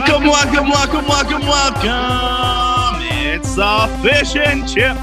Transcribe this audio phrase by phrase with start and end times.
[0.00, 3.02] Welcome, welcome, welcome, welcome, welcome.
[3.02, 4.96] It's the Fish and Chip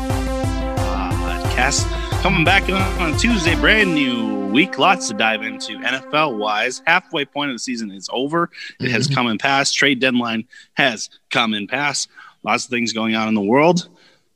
[1.13, 1.87] podcast
[2.23, 4.79] coming back on a Tuesday, brand new week.
[4.79, 6.81] Lots to dive into NFL wise.
[6.87, 8.49] Halfway point of the season is over.
[8.79, 9.75] It has come and passed.
[9.75, 12.09] Trade deadline has come and passed.
[12.41, 13.89] Lots of things going on in the world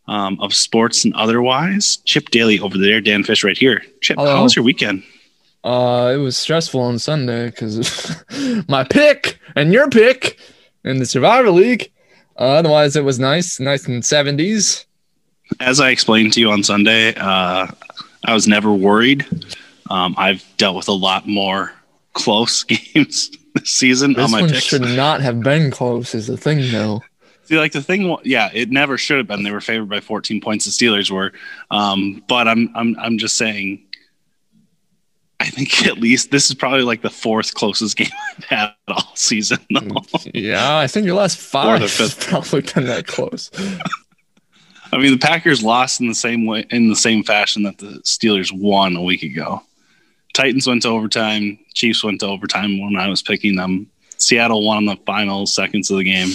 [0.08, 1.98] um, of sports and otherwise.
[2.06, 3.82] Chip Daly over there, Dan Fish right here.
[4.02, 4.36] Chip, Hello.
[4.36, 5.02] how was your weekend?
[5.64, 8.16] Uh, it was stressful on Sunday because
[8.68, 10.38] my pick and your pick
[10.84, 11.92] in the Survivor League.
[12.40, 14.86] Uh, otherwise, it was nice, nice in seventies.
[15.60, 17.68] As I explained to you on Sunday, uh,
[18.26, 19.26] I was never worried.
[19.90, 21.74] Um, I've dealt with a lot more
[22.14, 22.64] close
[22.94, 24.64] games this season This on my one picks.
[24.64, 26.16] should not have been close.
[26.16, 27.02] Is the thing though.
[27.44, 29.44] See, like the thing, yeah, it never should have been.
[29.44, 30.64] They were favored by 14 points.
[30.64, 31.34] The Steelers were,
[31.70, 33.84] um, but I'm, I'm, I'm just saying.
[35.42, 39.16] I think at least this is probably like the fourth closest game I've had all
[39.16, 39.58] season.
[39.72, 40.04] though.
[40.34, 42.28] Yeah, I think your last five the has fifth.
[42.30, 43.50] probably been that close.
[44.94, 48.02] I mean, the Packers lost in the same way, in the same fashion that the
[48.04, 49.64] Steelers won a week ago.
[50.34, 51.58] Titans went to overtime.
[51.74, 53.88] Chiefs went to overtime when I was picking them.
[54.18, 56.30] Seattle won in the final seconds of the game.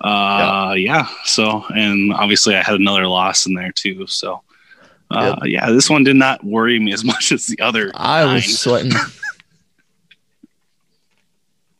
[0.00, 1.08] Uh, yeah.
[1.24, 4.06] So, and obviously, I had another loss in there too.
[4.06, 4.42] So,
[5.10, 7.90] uh, yeah, this one did not worry me as much as the other.
[7.94, 8.34] I nine.
[8.34, 8.92] was sweating.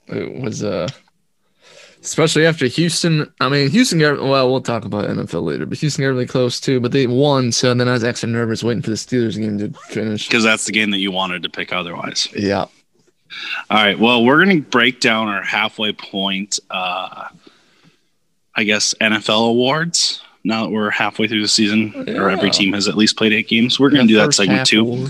[0.09, 0.89] it was uh
[2.03, 3.31] especially after Houston.
[3.41, 6.61] I mean, Houston got well, we'll talk about NFL later, but Houston got really close
[6.61, 9.59] too, but they won, so then I was extra nervous waiting for the Steelers game
[9.59, 10.27] to finish.
[10.27, 12.29] because that's the game that you wanted to pick otherwise.
[12.35, 12.67] Yeah.
[13.71, 13.99] All right.
[13.99, 17.29] Well, we're going to break down our halfway point, uh,
[18.55, 20.23] I guess, NFL awards.
[20.45, 23.49] Now that we're halfway through the season, or every team has at least played eight
[23.49, 25.09] games, we're going to do that segment too.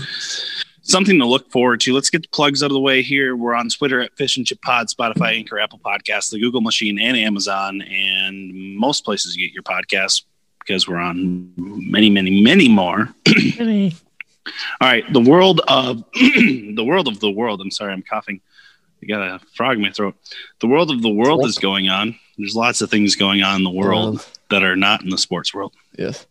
[0.81, 1.93] Something to look forward to.
[1.93, 3.35] Let's get the plugs out of the way here.
[3.35, 6.99] We're on Twitter at Fish and Chip Pod, Spotify, Anchor, Apple Podcasts, the Google Machine,
[6.99, 10.23] and Amazon, and most places you get your podcasts
[10.59, 13.09] because we're on many, many, many more.
[13.27, 17.61] All right, the world of the world of the world.
[17.61, 18.41] I'm sorry, I'm coughing.
[19.03, 20.15] I got a frog in my throat.
[20.59, 22.17] The world of the world is going on.
[22.37, 25.53] There's lots of things going on in the world that are not in the sports
[25.53, 25.73] world.
[25.97, 26.25] Yes.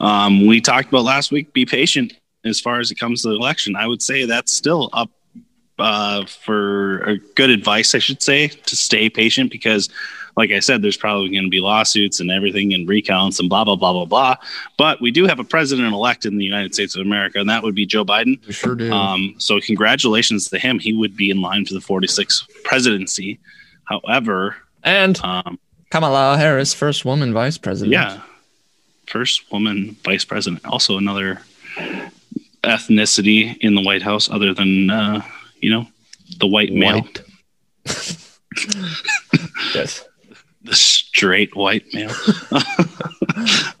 [0.00, 1.52] Um, we talked about last week.
[1.52, 3.76] Be patient as far as it comes to the election.
[3.76, 5.10] I would say that's still up
[5.78, 7.94] uh, for uh, good advice.
[7.94, 9.88] I should say to stay patient because,
[10.36, 13.64] like I said, there's probably going to be lawsuits and everything and recounts and blah
[13.64, 14.36] blah blah blah blah.
[14.78, 17.62] But we do have a president elect in the United States of America, and that
[17.62, 18.44] would be Joe Biden.
[18.46, 18.92] We sure do.
[18.92, 20.78] Um, so congratulations to him.
[20.78, 23.38] He would be in line for the 46th presidency.
[23.84, 25.58] However, and um,
[25.94, 27.92] Kamala Harris, first woman vice president.
[27.92, 28.20] yeah,
[29.06, 30.66] first woman vice president.
[30.66, 31.40] Also another
[32.64, 35.22] ethnicity in the White House other than uh,
[35.60, 35.86] you know
[36.40, 37.22] the white male, White.
[39.72, 40.04] yes.
[40.64, 42.10] the straight white male.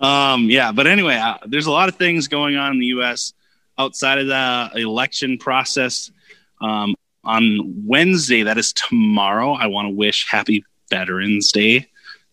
[0.00, 3.32] um, yeah, but anyway, uh, there's a lot of things going on in the U.S.
[3.76, 6.12] outside of the election process.
[6.60, 6.94] Um,
[7.24, 9.54] on Wednesday, that is tomorrow.
[9.54, 11.88] I want to wish Happy Veterans Day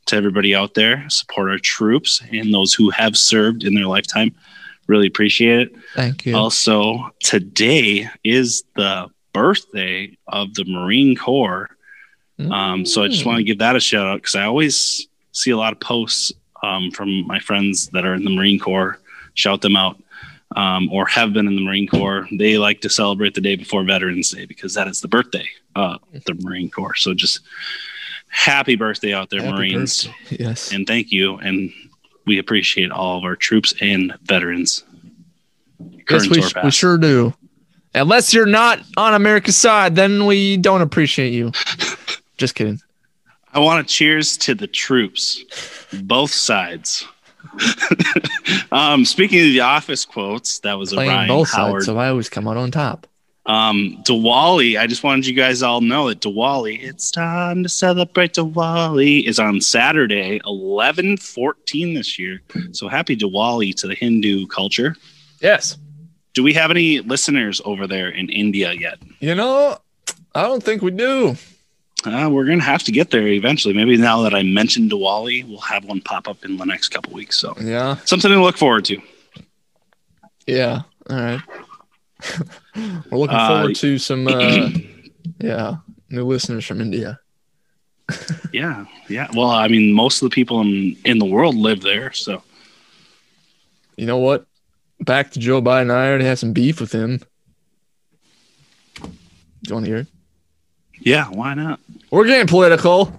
[0.07, 1.09] to everybody out there.
[1.09, 4.35] Support our troops and those who have served in their lifetime.
[4.87, 5.75] Really appreciate it.
[5.95, 6.35] Thank you.
[6.35, 11.69] Also, today is the birthday of the Marine Corps.
[12.39, 15.51] Um, so I just want to give that a shout out because I always see
[15.51, 18.99] a lot of posts um, from my friends that are in the Marine Corps.
[19.35, 20.01] Shout them out
[20.55, 22.27] um, or have been in the Marine Corps.
[22.31, 26.01] They like to celebrate the day before Veterans Day because that is the birthday of
[26.25, 26.95] the Marine Corps.
[26.95, 27.41] So just
[28.31, 30.05] happy birthday out there, Happy Marines.
[30.05, 30.37] birthday.
[30.39, 30.71] Yes.
[30.71, 31.37] And thank you.
[31.37, 31.71] And
[32.25, 34.83] we appreciate all of our troops and veterans.
[36.09, 37.33] Yes, we, or we sure do.
[37.93, 41.51] Unless you're not on America's side, then we don't appreciate you.
[42.37, 42.79] Just kidding.
[43.53, 45.43] I want to cheers to the troops,
[46.03, 47.05] both sides.
[48.71, 51.81] um, speaking of the office quotes, that was a Playing Ryan both Howard.
[51.81, 53.07] sides, so I always come out on top.
[53.47, 58.33] Um, Diwali, I just wanted you guys all know that Diwali, it's time to celebrate
[58.33, 62.41] Diwali, is on Saturday, 11 14 this year.
[62.71, 64.95] So happy Diwali to the Hindu culture.
[65.39, 65.77] Yes.
[66.33, 68.99] Do we have any listeners over there in India yet?
[69.19, 69.77] You know,
[70.35, 71.35] I don't think we do.
[72.05, 73.73] Uh, we're going to have to get there eventually.
[73.73, 77.13] Maybe now that I mentioned Diwali, we'll have one pop up in the next couple
[77.13, 77.37] weeks.
[77.37, 77.95] So Yeah.
[78.05, 78.99] something to look forward to.
[80.47, 80.81] Yeah.
[81.09, 81.41] All right.
[82.75, 84.69] We're looking Uh, forward to some, uh,
[85.39, 85.75] yeah,
[86.09, 87.19] new listeners from India.
[88.51, 89.29] Yeah, yeah.
[89.33, 92.43] Well, I mean, most of the people in in the world live there, so
[93.95, 94.45] You know what?
[94.99, 95.89] Back to Joe Biden.
[95.91, 97.21] I already had some beef with him.
[98.95, 99.07] Do
[99.67, 100.07] you want to hear it?
[100.99, 101.79] Yeah, why not?
[102.11, 103.13] We're getting political.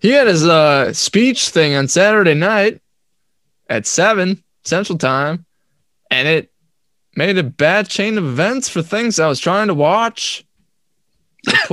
[0.00, 2.80] He had his uh, speech thing on Saturday night
[3.70, 5.46] at seven Central Time,
[6.10, 6.50] and it
[7.16, 10.44] made a bad chain of events for things I was trying to watch.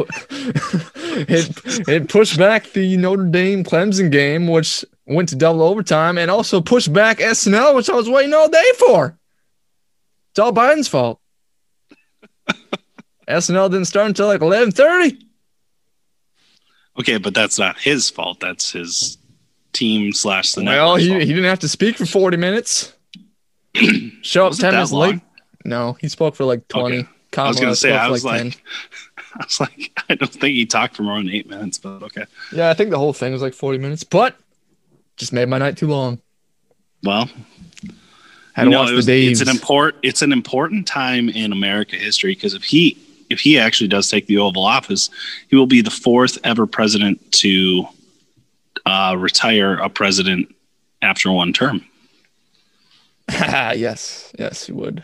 [1.15, 6.31] It, it, pushed back the Notre Dame Clemson game, which went to double overtime, and
[6.31, 9.15] also pushed back SNL, which I was waiting all day for.
[10.31, 11.19] It's all Biden's fault.
[13.27, 15.19] SNL didn't start until like eleven thirty.
[16.99, 18.39] Okay, but that's not his fault.
[18.39, 19.19] That's his
[19.71, 21.21] team slash the Well, he, fault.
[21.21, 22.93] he didn't have to speak for 40 minutes.
[24.23, 25.09] Show up 10 that minutes long?
[25.11, 25.21] late.
[25.63, 26.99] No, he spoke for like 20.
[26.99, 27.07] Okay.
[27.35, 28.53] I was gonna say I was like, 10.
[29.39, 32.25] I was like, I don't think he talked for more than eight minutes, but okay.
[32.51, 34.35] Yeah, I think the whole thing was like 40 minutes, but
[35.17, 36.19] just made my night too long.
[37.03, 37.29] Well,
[38.53, 39.31] Had to watch it the Daves.
[39.31, 42.97] it's an import it's an important time in America history because if he
[43.29, 45.09] if he actually does take the Oval Office,
[45.49, 47.85] he will be the fourth ever president to
[48.85, 50.53] uh, retire a president
[51.01, 51.83] after one term.
[53.31, 55.03] yes, yes, he would.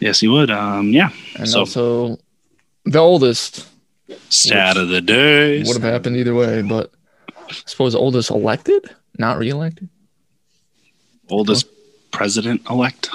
[0.00, 0.50] Yes, he would.
[0.50, 1.10] Um, yeah.
[1.38, 2.18] And So- also,
[2.84, 3.66] the oldest
[4.28, 5.58] Stat of the day.
[5.62, 6.92] would have happened either way, but
[7.36, 8.84] I suppose the oldest elected,
[9.18, 9.88] not reelected.
[11.30, 11.66] Oldest
[12.10, 13.08] president elect.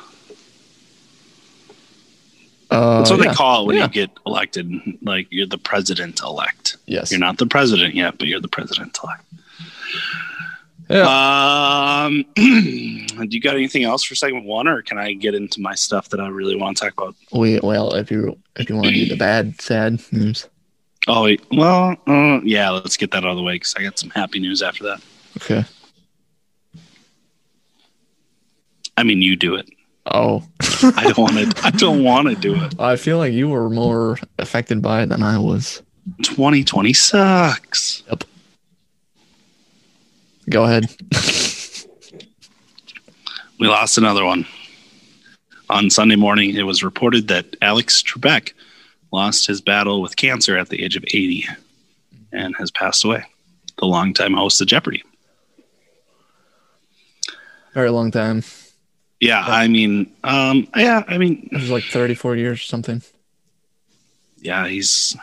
[2.71, 3.29] Uh, That's what yeah.
[3.29, 3.83] they call it when Yeah.
[3.83, 4.71] you get elected.
[5.01, 6.77] Like you're the president elect.
[6.85, 7.11] Yes.
[7.11, 9.23] You're not the president yet, but you're the president elect.
[10.89, 12.05] Yeah.
[12.05, 15.75] Um, do you got anything else for segment one, or can I get into my
[15.75, 17.15] stuff that I really want to talk about?
[17.31, 20.47] we, well, if you if you want to do the bad, sad news.
[21.07, 21.41] Oh, wait.
[21.51, 24.39] well, uh, yeah, let's get that out of the way because I got some happy
[24.39, 25.01] news after that.
[25.37, 25.63] Okay.
[28.97, 29.69] I mean, you do it.
[30.07, 30.43] Oh.
[30.61, 31.65] I don't want to.
[31.65, 32.79] I don't want to do it.
[32.79, 35.81] I feel like you were more affected by it than I was.
[36.23, 38.03] 2020 sucks.
[40.49, 40.85] Go ahead.
[43.59, 44.45] We lost another one.
[45.69, 48.53] On Sunday morning, it was reported that Alex Trebek
[49.11, 51.45] lost his battle with cancer at the age of 80
[52.31, 53.23] and has passed away.
[53.77, 55.03] The longtime host of Jeopardy.
[57.73, 58.43] Very long time.
[59.19, 63.01] Yeah, I mean, um, yeah, I mean, It was like 34 years or something.
[64.41, 65.15] yeah, he's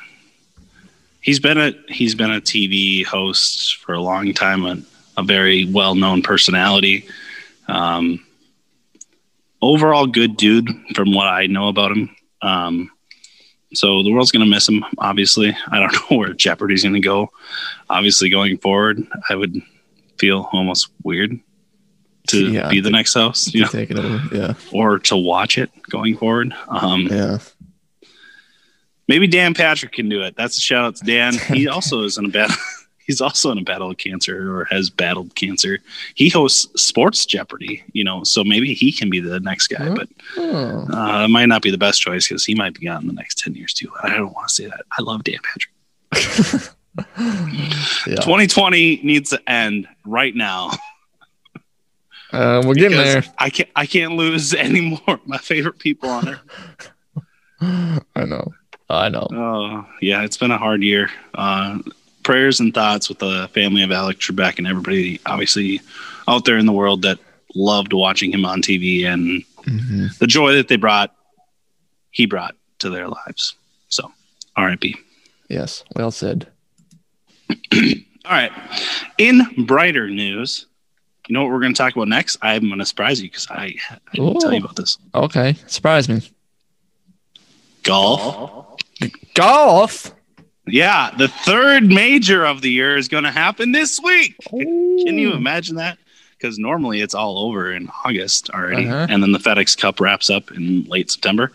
[1.23, 4.85] he's been a he's been a TV host for a long time,
[5.17, 7.07] a very well known personality.
[7.69, 8.25] Um,
[9.63, 12.15] overall, good dude from what I know about him.
[12.43, 12.91] Um,
[13.75, 14.85] so the world's gonna miss him.
[14.99, 17.31] Obviously, I don't know where Jeopardy's gonna go.
[17.91, 19.61] Obviously, going forward, I would
[20.19, 21.39] feel almost weird
[22.29, 24.35] to Yeah, be the next host, you know, Take it over.
[24.35, 24.55] Yeah.
[24.73, 26.53] or to watch it going forward.
[26.69, 27.39] Um, Yeah.
[29.09, 30.35] Maybe Dan Patrick can do it.
[30.37, 31.35] That's a shout out to Dan.
[31.55, 32.57] He also is in a battle.
[33.07, 35.79] He's also in a battle of cancer or has battled cancer.
[36.15, 39.89] He hosts Sports Jeopardy, you know, so maybe he can be the next guy.
[39.95, 40.87] But Oh.
[40.93, 43.15] uh, it might not be the best choice because he might be gone in the
[43.15, 43.91] next ten years too.
[44.03, 44.85] I don't want to say that.
[44.99, 45.39] I love Dan
[46.13, 46.73] Patrick.
[48.07, 48.15] Yeah.
[48.17, 50.71] 2020 needs to end right now.
[52.33, 53.23] Uh, we're getting there.
[53.39, 53.69] I can't.
[53.77, 55.21] I can't lose any more.
[55.27, 56.91] My favorite people on earth.
[57.61, 58.53] I know.
[58.89, 59.29] I know.
[59.33, 61.11] Oh, yeah, it's been a hard year.
[61.35, 61.79] Uh,
[62.27, 65.81] prayers and thoughts with the family of Alex Trebek and everybody, obviously,
[66.27, 67.21] out there in the world that
[67.55, 71.15] loved watching him on TV and hmm the joy that they brought,
[72.11, 73.55] he brought to their lives.
[73.89, 74.13] So,
[74.59, 74.85] RIP.
[75.49, 75.83] Yes.
[75.95, 76.49] Well said.
[77.73, 77.83] All
[78.29, 78.53] right.
[79.19, 80.67] In brighter news,
[81.29, 82.39] you know what we're going to talk about next?
[82.43, 84.99] I'm going to surprise you because I, I didn't tell you about this.
[85.15, 85.55] Okay.
[85.67, 86.23] Surprise me.
[87.83, 88.79] Golf.
[89.35, 90.16] Golf.
[90.67, 94.37] Yeah, the third major of the year is going to happen this week.
[94.51, 95.99] Can you imagine that?
[96.39, 99.07] Because normally it's all over in August already, Uh-huh.
[99.09, 101.51] and then the FedEx Cup wraps up in late September.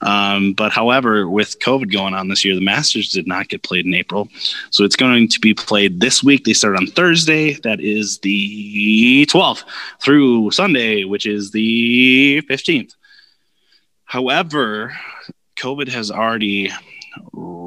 [0.00, 3.84] Um, but however, with COVID going on this year, the Masters did not get played
[3.84, 4.28] in April,
[4.70, 6.44] so it's going to be played this week.
[6.44, 9.64] They start on Thursday, that is the 12th,
[10.00, 12.94] through Sunday, which is the 15th.
[14.04, 14.96] However,
[15.58, 16.70] COVID has already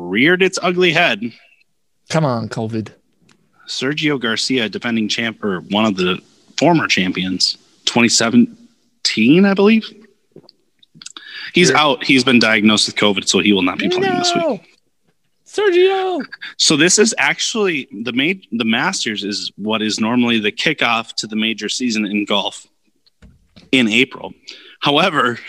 [0.09, 1.31] reared its ugly head
[2.09, 2.89] Come on, COVID.
[3.67, 6.21] Sergio Garcia, defending champ or one of the
[6.59, 9.85] former champions, 2017, I believe.
[11.53, 11.77] He's Sure.
[11.77, 12.03] out.
[12.03, 14.77] He's been diagnosed with COVID, so he will not be playing this week.
[15.47, 16.23] Sergio.
[16.57, 21.27] So this is actually the ma- the Masters is what is normally the kickoff to
[21.27, 22.67] the major season in golf
[23.71, 24.33] in April.
[24.81, 25.39] However,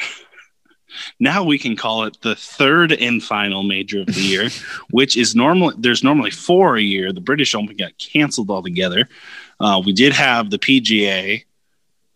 [1.20, 4.48] Now we can call it the third and final major of the year,
[4.90, 7.12] which is normally there's normally four a year.
[7.12, 9.08] The British Open got canceled altogether.
[9.58, 11.44] Uh, we did have the PGA,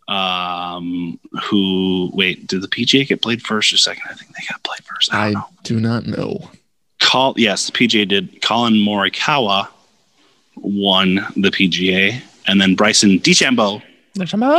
[0.07, 4.03] um, who wait, did the PGA get played first or second?
[4.09, 5.13] I think they got played first.
[5.13, 6.49] I, I do not know.
[6.99, 8.41] Call yes, the PGA did.
[8.41, 9.67] Collin Morikawa
[10.55, 13.81] won the PGA, and then Bryson DeChambeau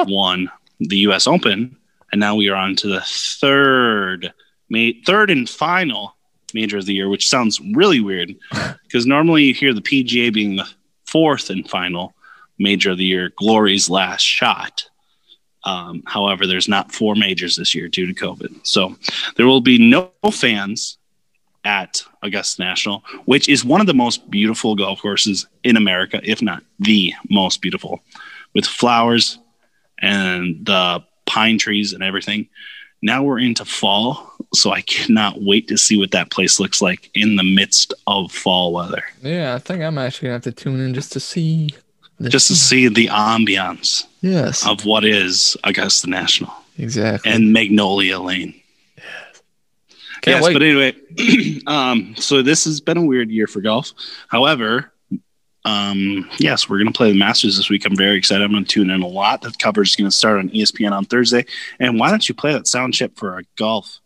[0.09, 0.51] won
[0.81, 1.27] the U.S.
[1.27, 1.77] Open,
[2.13, 4.33] and now we are on to the third,
[4.69, 6.15] ma- third and final
[6.55, 8.35] major of the year, which sounds really weird
[8.85, 10.69] because normally you hear the PGA being the
[11.07, 12.15] fourth and final
[12.59, 14.89] major of the year, Glory's last shot.
[15.65, 18.97] Um, however, there's not four majors this year due to COVID, so
[19.37, 20.99] there will be no fans
[21.65, 26.43] at Augusta National, which is one of the most beautiful golf courses in America, if
[26.43, 28.03] not the most beautiful,
[28.55, 29.39] with flowers
[30.01, 32.49] and the pine trees and everything.
[33.03, 37.11] Now we're into fall, so I cannot wait to see what that place looks like
[37.15, 39.03] in the midst of fall weather.
[39.23, 41.71] Yeah, I think I'm actually gonna have to tune in just to see,
[42.23, 44.05] just to see the ambiance.
[44.21, 44.65] Yes.
[44.65, 46.53] Of what is Augusta National.
[46.79, 47.31] Exactly.
[47.31, 48.55] And Magnolia Lane.
[50.23, 50.53] Can't yes, wait.
[50.53, 53.93] but anyway, um, so this has been a weird year for golf.
[54.29, 54.92] However,
[55.65, 57.87] um, yes, we're going to play the Masters this week.
[57.87, 58.43] I'm very excited.
[58.43, 59.43] I'm going to tune in a lot.
[59.43, 61.45] The coverage is going to start on ESPN on Thursday.
[61.79, 64.01] And why don't you play that sound chip for a golf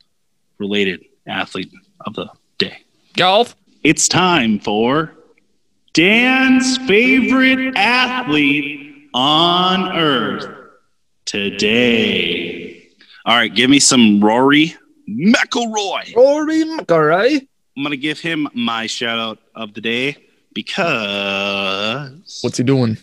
[0.58, 2.82] related athlete of the day?
[3.14, 3.56] Golf.
[3.82, 5.12] It's time for
[5.94, 10.46] Dan's favorite athlete on earth
[11.24, 12.88] today.
[13.24, 14.76] All right, give me some Rory
[15.08, 16.14] McIlroy.
[16.14, 17.48] Rory McIlroy.
[17.76, 20.25] I'm going to give him my shout out of the day
[20.56, 22.98] because What's he doing?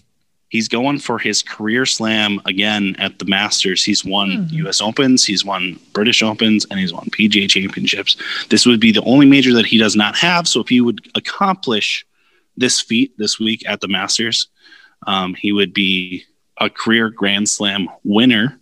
[0.54, 3.84] he's going for his career slam again at the Masters.
[3.84, 8.16] He's won US Opens, he's won British Opens, and he's won PGA Championships.
[8.50, 10.48] This would be the only major that he does not have.
[10.48, 12.06] So if he would accomplish
[12.56, 14.48] this feat this week at the Masters,
[15.08, 16.24] um, he would be
[16.60, 18.60] a career Grand Slam winner.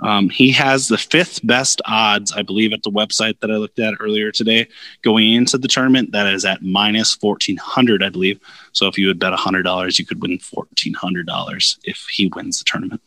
[0.00, 3.78] Um, he has the fifth best odds, I believe, at the website that I looked
[3.78, 4.68] at earlier today
[5.02, 6.12] going into the tournament.
[6.12, 8.40] That is at minus 1400, I believe.
[8.72, 13.00] So if you would bet $100, you could win $1,400 if he wins the tournament.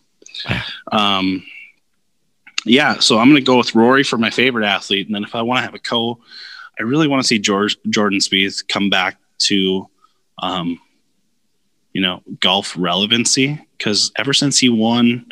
[0.92, 1.46] Um,
[2.66, 5.08] yeah, so I'm going to go with Rory for my favorite athlete.
[5.08, 6.20] And then if I want to have a co,
[6.80, 9.90] I really want to see George, Jordan Spieth come back to,
[10.40, 10.80] um,
[11.94, 15.26] you know, golf relevancy because ever since he won,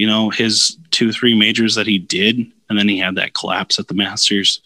[0.00, 2.38] you know, his two, three majors that he did,
[2.70, 4.62] and then he had that collapse at the Masters.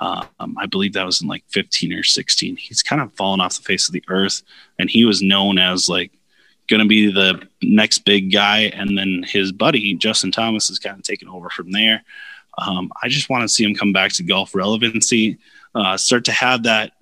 [0.00, 2.56] Um, I believe that was in like 15 or 16.
[2.56, 4.40] He's kind of fallen off the face of the earth,
[4.78, 6.12] and he was known as like
[6.70, 8.60] going to be the next big guy.
[8.74, 12.02] And then his buddy Justin Thomas is kind of taken over from there.
[12.56, 15.36] Um, I just want to see him come back to golf relevancy,
[15.74, 16.92] uh, start to have that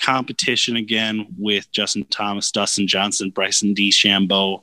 [0.00, 4.62] competition again with Justin Thomas, Dustin Johnson, Bryson DeChambeau,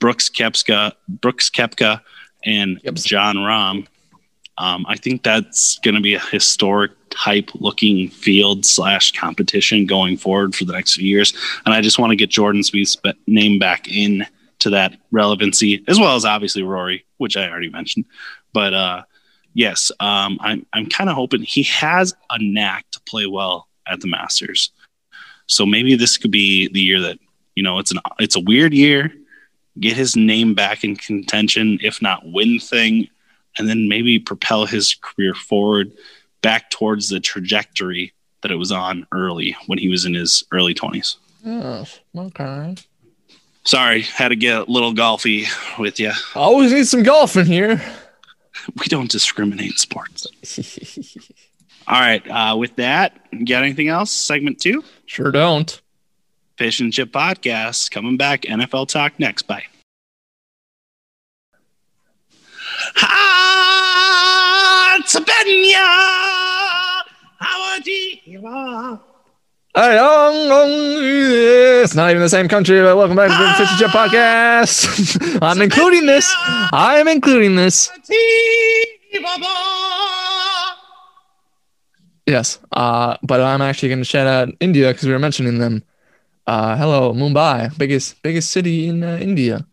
[0.00, 2.00] Brooks Koepka, Brooks Koepka,
[2.44, 2.94] and Yep.
[2.94, 3.86] Jon Rahm.
[4.58, 10.16] Um, I think that's going to be a historic type looking field slash competition going
[10.16, 11.32] forward for the next few years.
[11.64, 14.26] And I just want to get Jordan Spieth's name back in
[14.60, 18.04] to that relevancy, as well as obviously Rory, which I already mentioned.
[18.52, 19.02] But uh,
[19.54, 24.00] yes, um, I'm I'm kind of hoping he has a knack to play well at
[24.00, 24.70] the Masters.
[25.46, 27.18] So maybe this could be the year that
[27.54, 29.12] you know it's an it's a weird year.
[29.78, 33.08] Get his name back in contention, if not win thing,
[33.56, 35.92] and then maybe propel his career forward
[36.42, 38.12] back towards the trajectory
[38.42, 41.16] that it was on early when he was in his early 20s.
[41.44, 42.00] Yes.
[42.16, 42.74] Okay.
[43.64, 45.46] Sorry, had to get a little golfy
[45.78, 46.12] with you.
[46.34, 47.82] Always need some golf in here.
[48.78, 50.26] We don't discriminate sports.
[51.88, 54.10] All right, uh, with that, got anything else?
[54.10, 55.80] Segment two, sure don't.
[56.60, 58.42] Fish and Chip Podcast, coming back.
[58.42, 59.44] NFL Talk next.
[59.44, 59.64] Bye.
[71.82, 75.38] It's not even the same country, but welcome back to the Fish and Chip Podcast.
[75.42, 76.30] I'm including this.
[76.36, 77.90] I am including this.
[82.26, 82.58] Yes.
[82.70, 85.84] Uh, but I'm actually going to shout out India because we were mentioning them.
[86.50, 89.68] Uh, hello, Mumbai, biggest biggest city in uh, India.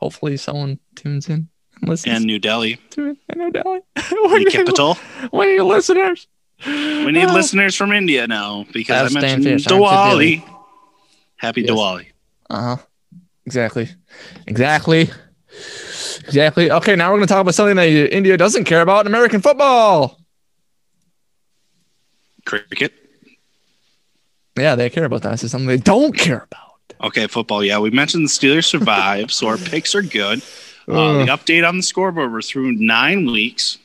[0.00, 3.18] Hopefully, someone tunes in and listens And New Delhi, to it.
[3.30, 3.80] I know, Delhi.
[3.94, 4.96] the capital.
[5.34, 6.26] Are your listeners?
[6.64, 9.60] We need Uh, listeners from India now because I mentioned.
[9.60, 10.42] Diwali.
[11.36, 11.70] Happy Yes.
[11.70, 12.06] Diwali.
[12.48, 12.76] Uh huh.
[13.44, 13.90] Exactly.
[14.46, 15.10] Exactly.
[16.24, 16.70] Exactly.
[16.70, 17.84] Okay, now we're going to talk about something that
[18.16, 20.18] India doesn't care about: American football.
[22.46, 22.94] Cricket.
[24.58, 25.32] Yeah, they care about that.
[25.32, 26.74] This is something they don't care about.
[27.02, 27.64] Okay, football.
[27.64, 30.42] Yeah, we mentioned the Steelers survive, so our picks are good.
[30.88, 33.78] Uh, the update on the scoreboard: we're through nine weeks.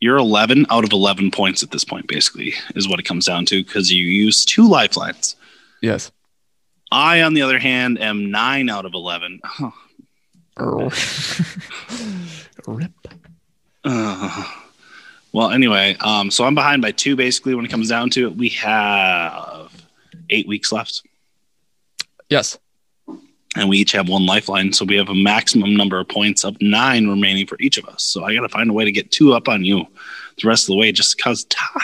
[0.00, 3.44] You're 11 out of 11 points at this point, basically, is what it comes down
[3.46, 5.34] to because you use two lifelines.
[5.82, 6.12] Yes.
[6.92, 9.40] I, on the other hand, am nine out of 11.
[10.56, 10.90] Oh.
[12.66, 12.92] Rip.
[13.84, 14.44] Uh,
[15.32, 18.36] well, anyway, um, so I'm behind by two basically when it comes down to it.
[18.36, 19.70] We have
[20.30, 21.02] eight weeks left.
[22.28, 22.58] Yes.
[23.56, 24.72] And we each have one lifeline.
[24.72, 28.02] So we have a maximum number of points of nine remaining for each of us.
[28.02, 29.86] So I got to find a way to get two up on you
[30.40, 31.80] the rest of the way just because tie.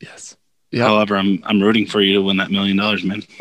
[0.00, 0.36] Yes.
[0.70, 0.84] Yeah.
[0.84, 3.22] However, I'm I'm rooting for you to win that million dollars, man.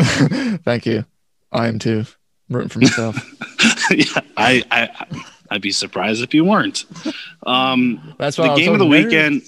[0.63, 1.05] Thank you.
[1.51, 2.05] I am too.
[2.49, 3.17] I'm rooting for myself.
[3.91, 6.85] yeah, I, I I'd be surprised if you weren't.
[7.47, 9.05] Um, That's the I game of the nervous.
[9.05, 9.41] weekend.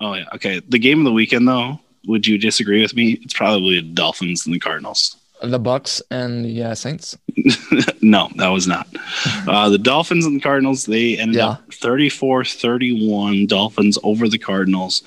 [0.00, 0.60] Oh yeah, okay.
[0.68, 1.80] The game of the weekend, though.
[2.06, 3.12] Would you disagree with me?
[3.22, 5.16] It's probably the Dolphins and the Cardinals.
[5.42, 7.16] The Bucks and yeah, Saints.
[8.02, 8.86] no, that was not.
[9.48, 11.48] Uh, the Dolphins and the Cardinals, they ended Yeah.
[11.52, 15.02] up 34 31 Dolphins over the Cardinals.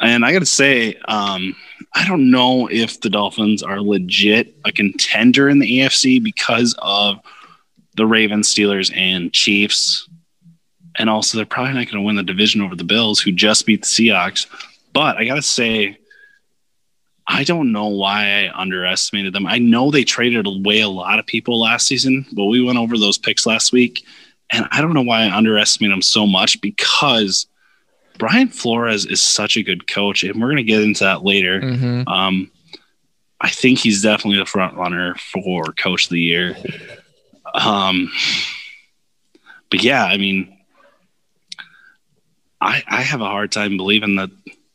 [0.00, 1.56] And I got to say, um,
[1.94, 7.18] I don't know if the Dolphins are legit a contender in the AFC because of
[7.96, 10.08] the Ravens, Steelers, and Chiefs.
[10.98, 13.66] And also, they're probably not going to win the division over the Bills, who just
[13.66, 14.46] beat the Seahawks.
[14.92, 15.98] But I got to say,
[17.26, 19.46] I don't know why I underestimated them.
[19.46, 22.98] I know they traded away a lot of people last season, but we went over
[22.98, 24.04] those picks last week.
[24.50, 27.46] And I don't know why I underestimated them so much because
[28.18, 30.24] Brian Flores is such a good coach.
[30.24, 31.60] And we're going to get into that later.
[31.60, 32.06] Mm-hmm.
[32.06, 32.50] Um,
[33.40, 36.56] I think he's definitely the front runner for coach of the year.
[37.54, 38.10] Um,
[39.70, 40.56] but yeah, I mean,
[42.60, 44.30] I I have a hard time believing that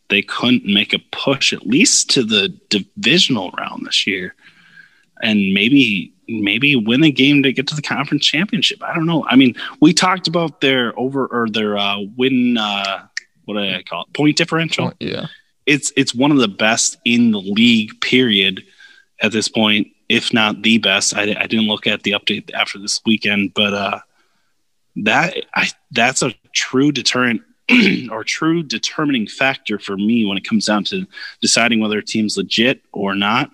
[0.10, 4.36] they couldn't make a push at least to the divisional round this year,
[5.22, 8.84] and maybe maybe win a game to get to the conference championship.
[8.84, 9.26] I don't know.
[9.28, 12.58] I mean, we talked about their over or their uh, win.
[12.58, 13.08] Uh,
[13.46, 14.14] what do I call it?
[14.14, 15.28] Point differential yeah.
[15.66, 18.64] it's it's one of the best in the league period
[19.22, 22.80] at this point if not the best i, I didn't look at the update after
[22.80, 24.00] this weekend but uh
[24.98, 27.42] that i that's a true deterrent
[28.12, 31.06] or true determining factor for me when it comes down to
[31.42, 33.52] deciding whether a team's legit or not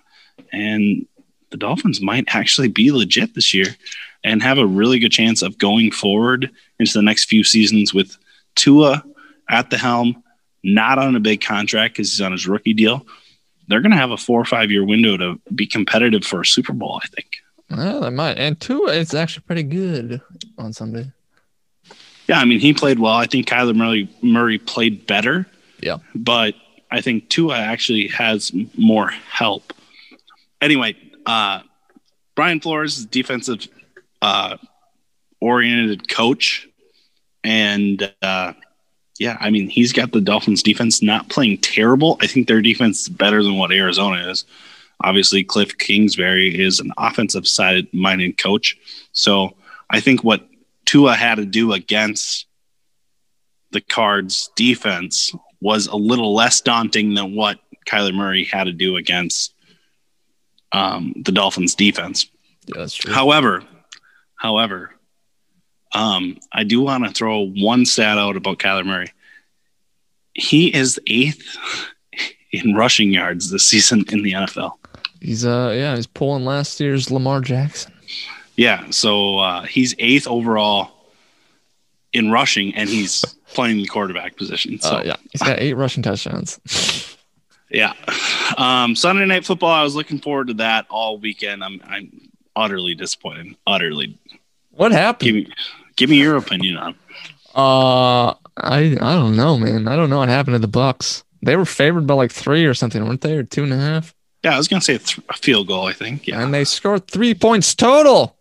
[0.52, 1.06] and
[1.50, 3.76] the dolphins might actually be legit this year
[4.22, 8.16] and have a really good chance of going forward into the next few seasons with
[8.54, 9.04] tua
[9.50, 10.24] at the helm
[10.64, 13.06] not on a big contract because he's on his rookie deal.
[13.68, 16.46] They're going to have a four or five year window to be competitive for a
[16.46, 17.36] Super Bowl, I think.
[17.70, 18.38] Well, they might.
[18.38, 20.20] And Tua, it's actually pretty good
[20.58, 21.10] on Sunday.
[22.28, 23.12] Yeah, I mean, he played well.
[23.14, 25.46] I think Kyler Murray, Murray played better,
[25.80, 25.98] Yeah.
[26.14, 26.54] but
[26.90, 29.72] I think Tua actually has more help.
[30.60, 30.96] Anyway,
[31.26, 31.60] uh,
[32.34, 33.66] Brian Flores is a defensive
[34.22, 34.56] uh,
[35.40, 36.68] oriented coach.
[37.42, 38.54] And uh,
[39.18, 42.18] yeah, I mean, he's got the Dolphins defense not playing terrible.
[42.20, 44.44] I think their defense is better than what Arizona is.
[45.02, 48.76] Obviously, Cliff Kingsbury is an offensive side minded coach.
[49.12, 49.54] So
[49.90, 50.48] I think what
[50.84, 52.46] Tua had to do against
[53.70, 58.96] the Cards defense was a little less daunting than what Kyler Murray had to do
[58.96, 59.54] against
[60.72, 62.28] um, the Dolphins defense.
[62.66, 63.12] Yeah, that's true.
[63.12, 63.62] However,
[64.36, 64.90] however,
[65.94, 69.12] um, I do want to throw one stat out about Kyler Murray.
[70.34, 71.42] He is eighth
[72.52, 74.72] in rushing yards this season in the NFL.
[75.20, 77.92] He's uh yeah, he's pulling last year's Lamar Jackson.
[78.56, 80.90] Yeah, so uh, he's eighth overall
[82.12, 84.78] in rushing, and he's playing the quarterback position.
[84.80, 86.60] So Uh, yeah, he's got eight rushing touchdowns.
[87.70, 87.94] Yeah.
[88.56, 89.72] Um, Sunday night football.
[89.72, 91.64] I was looking forward to that all weekend.
[91.64, 93.56] I'm I'm utterly disappointed.
[93.66, 94.16] Utterly.
[94.70, 95.52] What happened?
[95.96, 96.94] Give me your opinion on.
[97.54, 99.88] Uh, I I don't know, man.
[99.88, 101.24] I don't know what happened to the Bucks.
[101.42, 104.14] They were favored by like three or something, weren't they, or two and a half?
[104.42, 105.86] Yeah, I was gonna say a, th- a field goal.
[105.86, 106.26] I think.
[106.26, 106.42] Yeah.
[106.42, 108.36] And they scored three points total.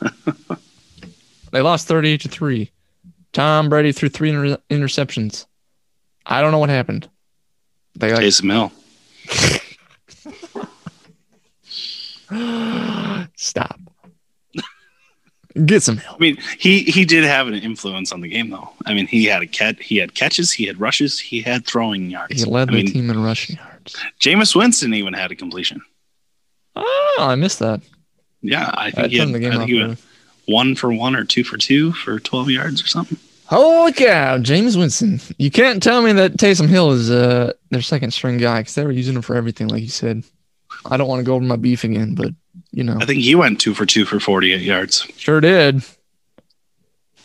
[1.52, 2.70] they lost thirty-eight to three.
[3.32, 5.46] Tom Brady threw three inter- interceptions.
[6.24, 7.08] I don't know what happened.
[7.96, 8.72] They like Taysom Hill.
[13.36, 13.80] stop.
[15.66, 16.16] Get some help.
[16.16, 18.70] I mean, he he did have an influence on the game, though.
[18.86, 19.80] I mean, he had a cat.
[19.80, 20.50] He had catches.
[20.50, 21.20] He had rushes.
[21.20, 22.42] He had throwing yards.
[22.42, 23.96] He led I the mean, team in rushing yards.
[24.18, 25.80] Jameis Winston even had a completion.
[26.74, 27.82] Oh, I missed that.
[28.42, 29.98] Yeah, I I think he had, the game I think he had
[30.46, 33.18] one for one or two for two for 12 yards or something.
[33.46, 35.20] Holy cow, Jameis Winston!
[35.38, 38.84] You can't tell me that Taysom Hill is uh their second string guy because they
[38.84, 40.24] were using him for everything, like you said.
[40.86, 42.32] I don't want to go over my beef again, but
[42.74, 45.06] you know, I think he went two for two for 48 yards.
[45.16, 45.82] sure did.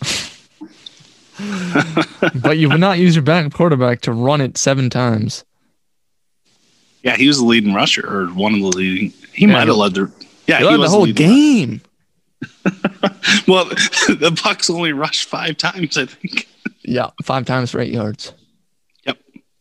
[2.35, 5.43] but you would not use your backup quarterback to run it seven times.
[7.03, 9.11] Yeah, he was the leading rusher or one of the leading.
[9.33, 10.11] He Yeah, might have led the.
[10.47, 11.81] Yeah, He led the whole game.
[13.47, 13.65] Well,
[14.07, 16.47] the Bucks only rushed five times, I think.
[16.83, 18.33] Yeah, five times for eight yards.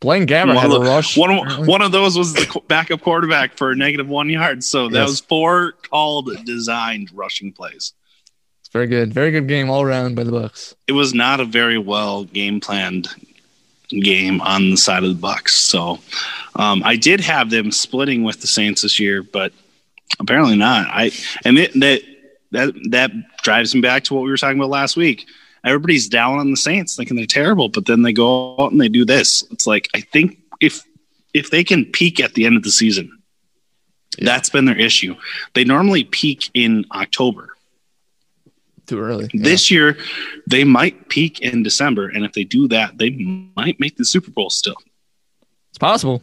[0.00, 1.16] Blaine Gabbert One had of, a rush.
[1.16, 4.62] one, of, one of those was the backup quarterback for a negative one yard.
[4.62, 5.08] So that Yes.
[5.08, 7.92] was four called designed rushing plays.
[8.60, 9.12] It's very good.
[9.12, 10.74] Very good game all around by the Bucks.
[10.86, 13.08] It was not a very well game planned
[13.88, 15.54] game on the side of the Bucks.
[15.56, 15.98] So
[16.54, 19.52] um, I did have them splitting with the Saints this year, but
[20.20, 20.86] apparently not.
[20.90, 21.10] I
[21.44, 22.02] and it, that
[22.52, 23.10] that that
[23.42, 25.26] drives me back to what we were talking about last week.
[25.68, 28.88] Everybody's down on the Saints, thinking they're terrible, but then they go out and they
[28.88, 29.44] do this.
[29.50, 30.82] It's like I think if
[31.34, 33.10] if they can peak at the end of the season,
[34.18, 35.14] that's been their issue.
[35.54, 37.54] They normally peak in October.
[38.86, 39.28] Too early.
[39.34, 39.42] Yeah.
[39.44, 39.98] This year,
[40.46, 43.10] they might peak in December, and if they do that, they
[43.54, 44.76] might make the Super Bowl still.
[45.68, 46.22] it's possible.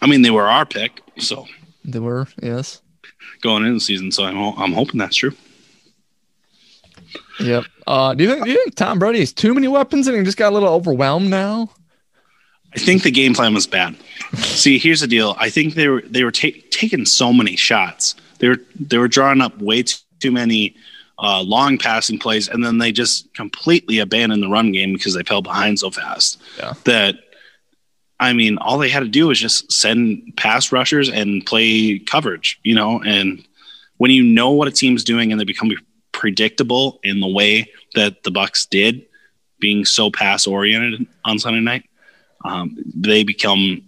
[0.00, 1.46] I mean, they were our pick, so
[1.84, 2.80] They were, yes.
[3.42, 4.10] going into the season.
[4.10, 5.34] So I'm I'm hoping that's true.
[7.42, 7.64] Yep.
[7.86, 10.22] Uh, do you think do you think Tom Brady has too many weapons and he
[10.22, 11.70] just got a little overwhelmed now?
[12.74, 13.96] I think the game plan was bad.
[14.36, 15.36] See, here's the deal.
[15.38, 18.14] I think they were they were ta- taking so many shots.
[18.38, 20.74] They were they were drawing up way too, too many
[21.18, 25.22] uh, long passing plays, and then they just completely abandoned the run game because they
[25.22, 26.40] fell behind so fast.
[26.58, 26.72] Yeah.
[26.84, 27.16] That
[28.18, 32.58] I mean, all they had to do was just send pass rushers and play coverage,
[32.62, 33.02] you know.
[33.02, 33.44] And
[33.98, 35.70] when you know what a team's doing and they become
[36.22, 39.04] predictable in the way that the Bucks did,
[39.58, 41.82] being so pass oriented on Sunday night,
[42.44, 43.82] um, they become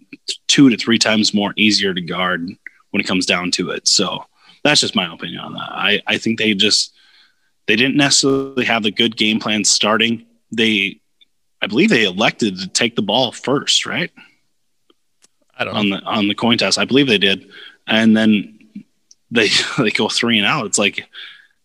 [0.49, 2.49] two to three times more easier to guard
[2.91, 3.87] when it comes down to it.
[3.87, 4.25] So
[4.65, 5.71] that's just my opinion on that.
[5.71, 6.93] I, I think they just
[7.69, 10.27] they didn't necessarily have the good game plan starting.
[10.51, 11.01] They
[11.63, 14.11] I believe they elected to take the ball first, right?
[15.57, 16.79] I don't On the on the coin toss.
[16.79, 17.49] I believe they did.
[17.87, 18.59] And then
[19.31, 20.67] they they go three and out.
[20.67, 21.09] It's like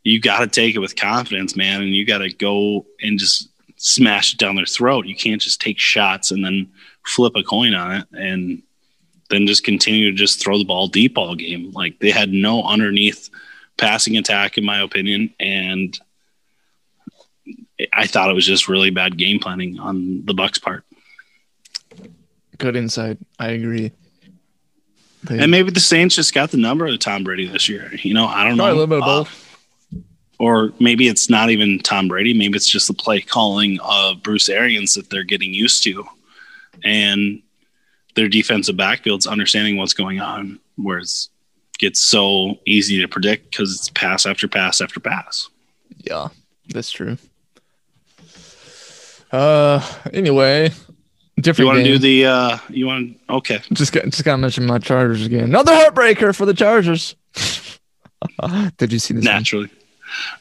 [0.03, 4.39] you gotta take it with confidence, man, and you gotta go and just smash it
[4.39, 5.05] down their throat.
[5.05, 6.69] You can't just take shots and then
[7.05, 8.61] flip a coin on it and
[9.29, 11.71] then just continue to just throw the ball deep all game.
[11.71, 13.29] Like they had no underneath
[13.77, 15.97] passing attack, in my opinion, and
[17.93, 20.83] I thought it was just really bad game planning on the Bucks' part.
[22.57, 23.17] Good insight.
[23.39, 23.91] I agree.
[25.23, 27.91] They, And maybe the Saints just got the number of Tom Brady this year.
[28.03, 28.65] You know, I don't know.
[28.65, 29.48] a little bit of Uh, both.
[30.39, 32.33] Or maybe it's not even Tom Brady.
[32.33, 36.05] Maybe it's just the play calling of Bruce Arians that they're getting used to,
[36.83, 37.41] and
[38.15, 41.29] their defensive backfield's understanding what's going on, where it's
[41.77, 45.49] gets so easy to predict because it's pass after pass after pass.
[45.97, 46.29] Yeah,
[46.69, 47.17] that's true.
[49.31, 50.71] Uh, anyway,
[51.39, 51.59] different.
[51.59, 52.25] You want to do the?
[52.25, 53.19] uh You want?
[53.29, 53.59] Okay.
[53.73, 55.45] Just got just got to mention my Chargers again.
[55.45, 57.15] Another heartbreaker for the Chargers.
[58.77, 59.23] Did you see this?
[59.53, 59.69] one?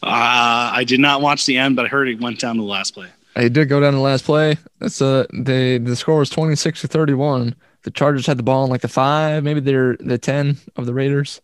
[0.02, 2.66] Uh, I did not watch the end, but I heard it went down to the
[2.66, 3.08] last play.
[3.36, 4.58] It did go down to the last play.
[4.80, 7.54] That's uh they the score was twenty six to thirty one.
[7.82, 10.94] The Chargers had the ball in like the five, maybe they're the ten of the
[10.94, 11.40] Raiders,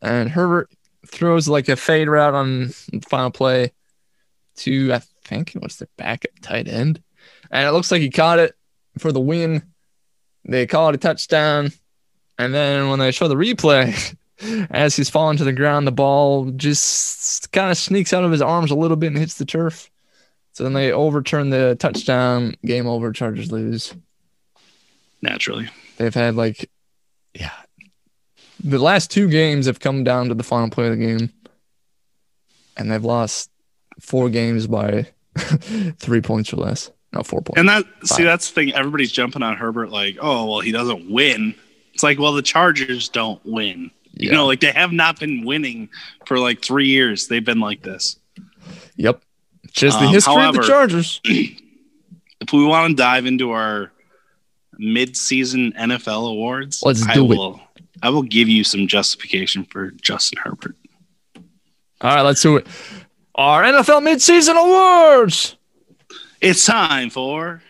[0.00, 0.70] and Herbert
[1.06, 3.72] throws like a fade route on the final play
[4.56, 7.02] to I think it was their backup tight end,
[7.50, 8.54] and it looks like he caught it
[8.98, 9.62] for the win.
[10.44, 11.72] They call it a touchdown,
[12.38, 14.16] and then when they show the replay,
[14.70, 18.42] as he's falling to the ground, the ball just kind of sneaks out of his
[18.42, 19.90] arms a little bit and hits the turf.
[20.52, 22.54] So then they overturn the touchdown.
[22.64, 23.12] Game over.
[23.12, 23.94] Chargers lose.
[25.20, 25.68] Naturally.
[25.96, 26.70] They've had like,
[27.34, 27.50] yeah,
[28.62, 31.32] the last two games have come down to the final play of the game,
[32.76, 33.50] and they've lost
[34.00, 36.90] four games by three points or less.
[37.12, 37.58] No, four points.
[37.58, 38.74] And that see, that's the thing.
[38.74, 41.54] Everybody's jumping on Herbert like, oh well, he doesn't win.
[41.92, 43.90] It's like, well, the Chargers don't win.
[44.16, 44.36] You Yeah.
[44.36, 45.88] know, like they have not been winning
[46.26, 47.26] for like three years.
[47.28, 48.16] They've been like this.
[48.96, 49.22] Yep.
[49.72, 51.20] Just the Um, history of the Chargers.
[52.40, 53.90] If we want to dive into our
[54.76, 57.28] mid-season NFL awards, Let's I do it.
[57.38, 57.58] will.
[58.02, 60.76] I will give you some justification for Justin Herbert.
[62.02, 62.66] All right, let's do it.
[63.34, 65.56] Our NFL midseason awards.
[66.42, 67.62] It's time for.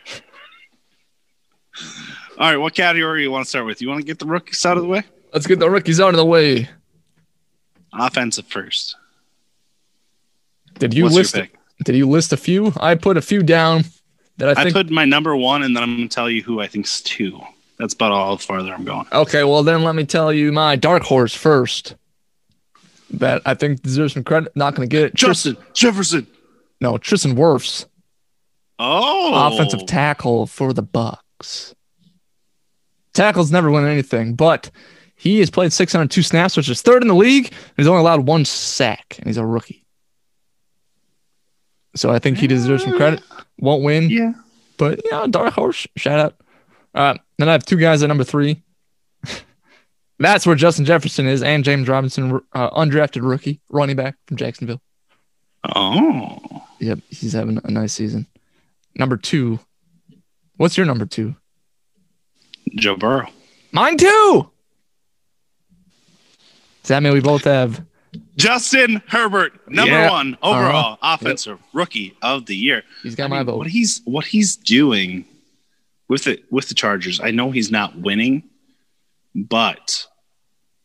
[2.38, 3.80] All right, what category you want to start with?
[3.80, 5.04] You want to get the rookies out of the way?
[5.35, 6.68] Let's get the rookies out of the way.
[7.92, 8.97] Offensive first.
[10.79, 11.37] Did you What's list?
[11.85, 12.73] Did you list a few?
[12.81, 13.85] I put a few down
[14.38, 16.61] that I I, put my number one, and then I'm going to tell you who
[16.61, 17.40] I think's two.
[17.79, 19.07] That's about all farther I'm going.
[19.12, 21.97] okay, well then let me tell you my dark horse first.
[23.11, 24.55] That I think deserves some credit.
[24.57, 25.14] Not going to get it.
[25.14, 26.27] Justin Jefferson.
[26.81, 27.87] No, Tristan Wirfs,
[28.79, 31.75] Oh, offensive tackle for the Bucks.
[33.12, 34.70] Tackles never win anything, but
[35.25, 37.51] he has played 602 snaps, which is third in the league.
[37.79, 39.85] He's only allowed one sack, and he's a rookie.
[41.97, 43.23] So I think he deserves some credit.
[43.59, 44.33] Won't win, Yeah.
[44.77, 45.87] but yeah, dark horse.
[45.97, 46.35] Shout out.
[46.95, 48.63] Uh, then I have two guys at number three.
[50.19, 54.81] That's where Justin Jefferson is, and James Robinson, uh, undrafted rookie, running back from Jacksonville.
[55.75, 56.39] Oh,
[56.81, 58.27] Yep, he's having a nice season.
[58.97, 59.59] Number two.
[60.57, 61.35] What's your number two?
[62.77, 63.29] Joe Burrow.
[63.73, 64.51] Mine too.
[66.85, 67.85] Does that mean we both have?
[68.37, 70.11] Justin Herbert, number Yeah.
[70.11, 71.14] one overall Uh-huh.
[71.14, 72.85] offensive rookie of the year.
[73.03, 73.57] He's got I my mean, vote.
[73.59, 75.25] What he's what he's doing
[76.09, 77.20] with it with the Chargers.
[77.20, 78.42] I know he's not winning,
[79.35, 80.07] but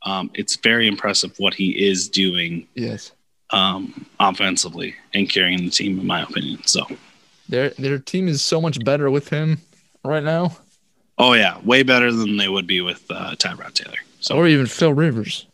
[0.04, 3.12] um, it's very impressive what he is doing Yes,
[3.52, 6.66] um, offensively and carrying the team, in my opinion.
[6.66, 6.86] So,
[7.50, 9.60] their their team is so much better with him
[10.06, 10.58] right now,
[11.18, 13.98] oh yeah, way better than they would be with uh, Tyrod Taylor.
[14.22, 15.46] So, or even Phil Rivers.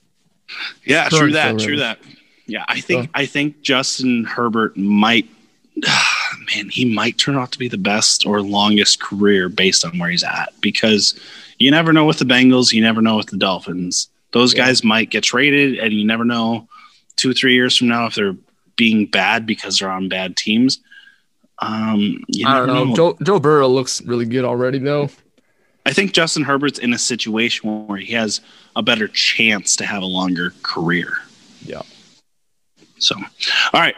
[0.86, 2.00] Yeah, current true that, true that.
[2.48, 5.28] Yeah, I think So- I think Justin Herbert might.
[6.56, 10.10] Man, he might turn out to be the best or longest career based on where
[10.10, 11.20] he's at because
[11.60, 14.10] you never know with the Bengals, you never know with the Dolphins.
[14.32, 14.66] Those Yeah.
[14.66, 16.68] guys might get traded, and you never know
[17.16, 18.36] two or three years from now if they're
[18.76, 20.80] being bad because they're on bad teams.
[21.60, 22.96] Um, you I don't never know.
[22.96, 25.10] Joe Joe Burrow looks really good already though.
[25.86, 28.42] I think Justin Herbert's in a situation where he has
[28.76, 31.14] a better chance to have a longer career.
[31.64, 31.84] Yeah.
[32.98, 33.96] So, all right.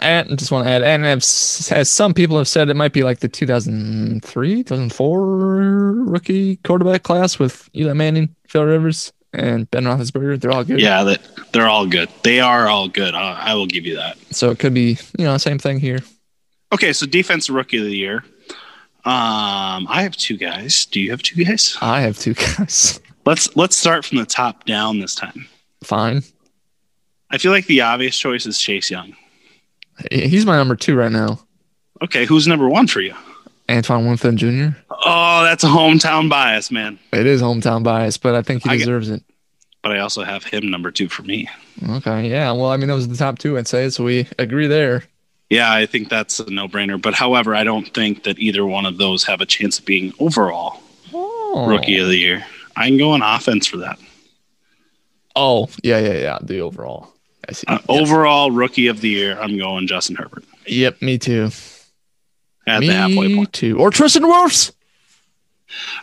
[0.00, 3.04] And just want to add, and as, as some people have said, it might be
[3.04, 10.40] like the 2003, 2004 rookie quarterback class with Eli Manning, Phil Rivers, and Ben Roethlisberger.
[10.40, 10.80] They're all good.
[10.80, 11.20] Yeah, that
[11.52, 12.08] they're all good.
[12.24, 13.14] They are all good.
[13.14, 14.18] I, I will give you that.
[14.30, 16.00] So it could be, you know, same thing here.
[16.72, 18.24] Okay, so defense rookie of the year.
[19.04, 20.86] Um, I have two guys.
[20.86, 21.76] Do you have two guys?
[21.80, 23.00] I have two guys.
[23.24, 25.46] Let's let's start from the top down this time.
[25.82, 26.22] Fine.
[27.30, 29.14] I feel like the obvious choice is Chase Young.
[30.10, 31.40] He's my number two right now.
[32.02, 33.14] Okay, who's number one for you?
[33.70, 34.68] Antoine Winfield Jr.
[34.90, 36.98] Oh, that's a hometown bias, man.
[37.12, 39.22] It is hometown bias, but I think he I get- deserves it.
[39.82, 41.48] But I also have him number two for me.
[41.88, 42.28] Okay.
[42.30, 42.52] Yeah.
[42.52, 43.88] Well, I mean, those are the top two, I'd say.
[43.90, 45.02] So we agree there.
[45.52, 47.00] Yeah, I think that's a no brainer.
[47.00, 50.12] But however, I don't think that either one of those have a chance of being
[50.18, 50.80] overall
[51.12, 51.66] Oh.
[51.68, 52.46] rookie of the year.
[52.74, 53.98] I can go on offense for that.
[55.36, 56.38] Oh, yeah, yeah, yeah.
[56.40, 57.12] The overall.
[57.48, 57.66] I see.
[57.66, 58.00] Uh, Yes.
[58.00, 61.50] Overall rookie of the year, I'm going Justin Herbert Yep, me too.
[62.66, 63.52] at me the halfway point.
[63.52, 63.78] too.
[63.78, 64.72] Or Tristan Wirfs.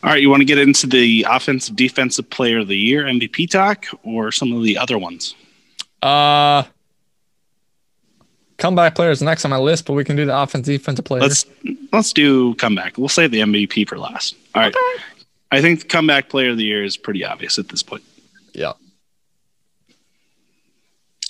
[0.04, 3.48] All right, you want to get into the offensive defensive player of the year MVP
[3.50, 5.34] talk or some of the other ones?
[6.02, 6.64] Uh,
[8.60, 11.22] comeback player is next on my list, but we can do the offense defensive player.
[11.22, 11.46] Let's
[11.92, 12.98] let's do comeback.
[12.98, 14.36] We'll save the MVP for last.
[14.56, 14.76] All right.
[15.52, 18.04] I think the comeback player of the year is pretty obvious at this point.
[18.54, 18.74] yeah,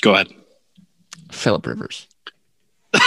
[0.02, 0.28] Go ahead.
[1.32, 2.08] Philip Rivers.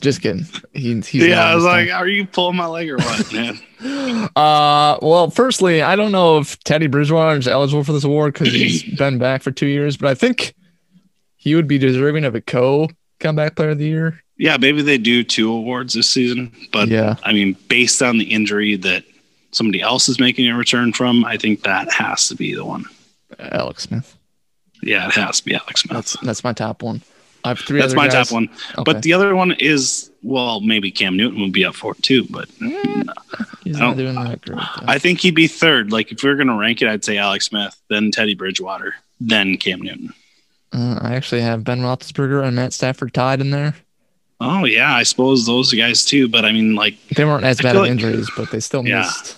[0.00, 0.46] Just kidding.
[0.74, 3.58] He, he's yeah, I was this like, are you pulling my leg or what, man?
[4.36, 8.52] uh, well, firstly, I don't know if Teddy Bridgewater is eligible for this award because
[8.52, 10.54] he's been back for two years, but I think
[11.38, 12.88] he would be deserving of a co
[13.20, 14.22] comeback player of the year.
[14.36, 18.26] yeah, maybe they do two awards this season, but yeah, I mean, based on the
[18.26, 19.04] injury that
[19.52, 22.84] somebody else is making a return from, I think that has to be the one.
[23.38, 24.14] Alex Smith.
[24.82, 25.94] Yeah, it has to be Alex Smith.
[25.96, 27.02] That's that's my top one.
[27.44, 27.80] I have three.
[27.80, 28.28] That's my guys.
[28.28, 28.48] top one.
[28.72, 28.82] Okay.
[28.84, 32.26] But the other one is, well, maybe Cam Newton would be up for it too.
[32.28, 33.08] But mm,
[33.64, 34.58] he's I not don't- doing that great.
[34.58, 34.84] though.
[34.86, 35.92] I think he'd be third.
[35.92, 38.94] Like if we are going to rank it, I'd say Alex Smith, then Teddy Bridgewater,
[39.20, 40.12] then Cam Newton.
[40.72, 43.74] Uh, I actually have Ben Roethlisberger and Matt Stafford tied in there.
[44.40, 46.28] Oh yeah, I suppose those guys too.
[46.28, 48.84] But I mean, like They weren't as I bad of like- injuries, but they still
[48.86, 48.98] Yeah.
[49.00, 49.36] missed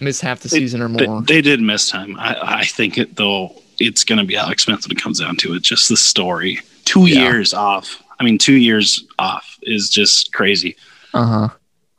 [0.00, 1.22] missed half the They- season or they, more.
[1.22, 2.16] they did miss time.
[2.18, 3.60] I, I think it though.
[3.80, 5.62] It's going to be Alex Smith when it comes down to it.
[5.64, 6.60] Just the story.
[6.84, 7.22] Two Yeah.
[7.22, 8.00] years off.
[8.20, 10.76] I mean, two years off is just crazy.
[11.12, 11.48] Uh huh.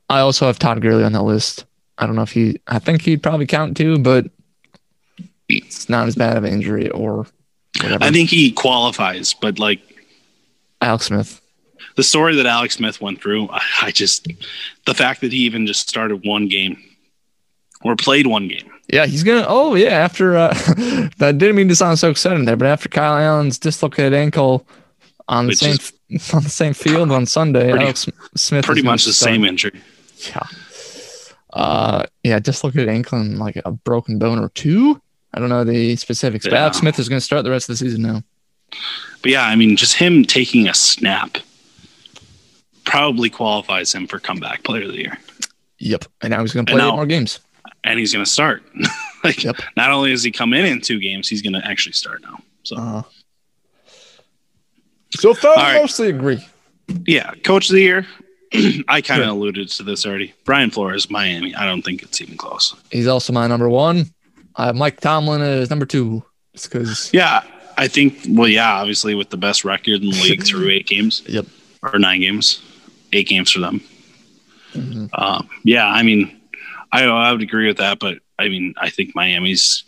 [0.10, 1.66] I also have Todd Gurley on that list.
[1.98, 2.62] I don't know if he.
[2.68, 4.26] I think he'd probably count too, but
[5.50, 7.28] it's not as bad of an injury or
[7.82, 8.04] whatever.
[8.04, 9.80] I think he qualifies, but like
[10.82, 11.42] Alex Smith.
[11.96, 14.28] the story that Alex Smith went through, I, I just
[14.86, 16.82] the fact that he even just started one game
[17.84, 18.70] or played one game.
[18.92, 19.46] Yeah, he's gonna.
[19.48, 20.54] Oh yeah, after uh,
[21.18, 24.68] that didn't mean to sound so exciting there, but after Kyle Allen's dislocated ankle
[25.28, 25.78] on the Which same
[26.38, 27.72] on the same field on Sunday.
[27.72, 29.34] Pretty- Alex Smith, Pretty much the start.
[29.34, 29.82] same injury.
[30.30, 30.44] Yeah.
[31.52, 35.02] Uh, yeah, dislocated ankle and like a broken bone or two.
[35.36, 36.62] I don't know the specifics, but Yeah.
[36.62, 38.24] Alex Smith is going to start the rest of the season now.
[39.22, 41.38] But yeah, I mean, just him taking a snap
[42.86, 45.18] probably qualifies him for comeback player of the year.
[45.80, 47.40] Yep, and now he's going to play now- more games.
[47.84, 48.64] And he's going to start.
[49.24, 49.58] like, Yep.
[49.78, 52.40] not only does he come in in two games, he's going to actually start now.
[52.64, 53.02] So, Uh,
[55.12, 55.82] so far, All right.
[55.82, 56.40] mostly agree.
[57.06, 58.08] yeah, coach of the year.
[58.88, 60.34] I kind of alluded to this already.
[60.46, 61.54] Brian Flores, Miami.
[61.56, 62.74] I don't think it's even close.
[62.92, 64.12] He's also my number one.
[64.58, 66.24] Have Mike Tomlin is number two.
[66.54, 67.44] Because Yeah,
[67.78, 68.20] I think.
[68.30, 71.22] Well, yeah, obviously with the best record in the league through eight games.
[71.28, 71.46] Yep.
[71.84, 72.62] Or nine games,
[73.14, 73.82] eight games for them.
[74.74, 75.10] Mhm.
[75.14, 76.42] Um, yeah, I mean,
[76.92, 79.84] I I would agree with that, but I mean, I think Miami's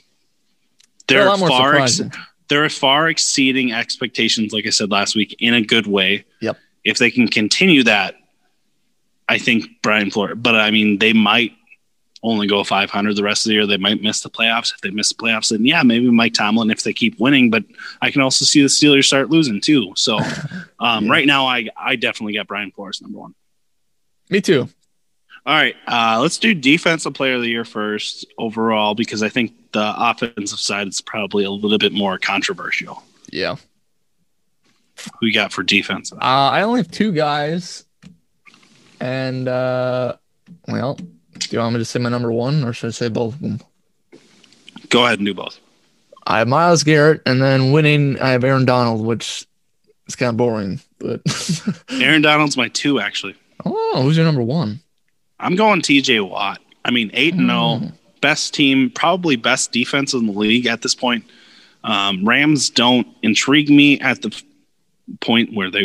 [1.07, 2.01] they're they're far ex-
[2.49, 4.53] they're far exceeding expectations.
[4.53, 6.25] Like I said last week, in a good way.
[6.41, 6.57] Yep.
[6.83, 8.15] If they can continue that,
[9.27, 10.37] I think Brian Flores.
[10.39, 11.53] But I mean, they might
[12.23, 13.67] only go 500 the rest of the year.
[13.67, 14.73] They might miss the playoffs.
[14.73, 17.49] If they miss the playoffs, then yeah, maybe Mike Tomlin if they keep winning.
[17.49, 17.63] But
[18.01, 19.93] I can also see the Steelers start losing too.
[19.95, 20.17] So
[20.79, 21.11] um, Yeah.
[21.11, 23.35] right now, I I definitely got Brian Flores number one.
[24.29, 24.67] Me too.
[25.45, 29.71] All right, uh, let's do defensive player of the year first overall because I think
[29.71, 33.01] the offensive side is probably a little bit more controversial.
[33.31, 33.55] Yeah.
[35.19, 36.11] Who you got for defense?
[36.11, 37.85] Uh, I only have two guys,
[38.99, 40.17] and uh,
[40.67, 40.99] well,
[41.49, 43.41] do you want me to say my number one, or should I say both of
[43.41, 43.59] them?
[44.89, 45.59] Go ahead and do both.
[46.25, 49.45] I have Myles Garrett, and then winning, I have Aaron Donald, which
[50.07, 50.79] is kind of boring.
[50.99, 51.21] But
[51.91, 53.35] Aaron Donald's my two actually.
[53.65, 54.79] oh, who's your number one?
[55.39, 56.19] I'm going T.J.
[56.21, 56.59] Watt.
[56.83, 57.79] I mean, eight and Hmm.
[57.85, 61.23] zero, best team, probably best defense in the league at this point.
[61.83, 64.41] Um, Rams don't intrigue me at the
[65.21, 65.83] point where they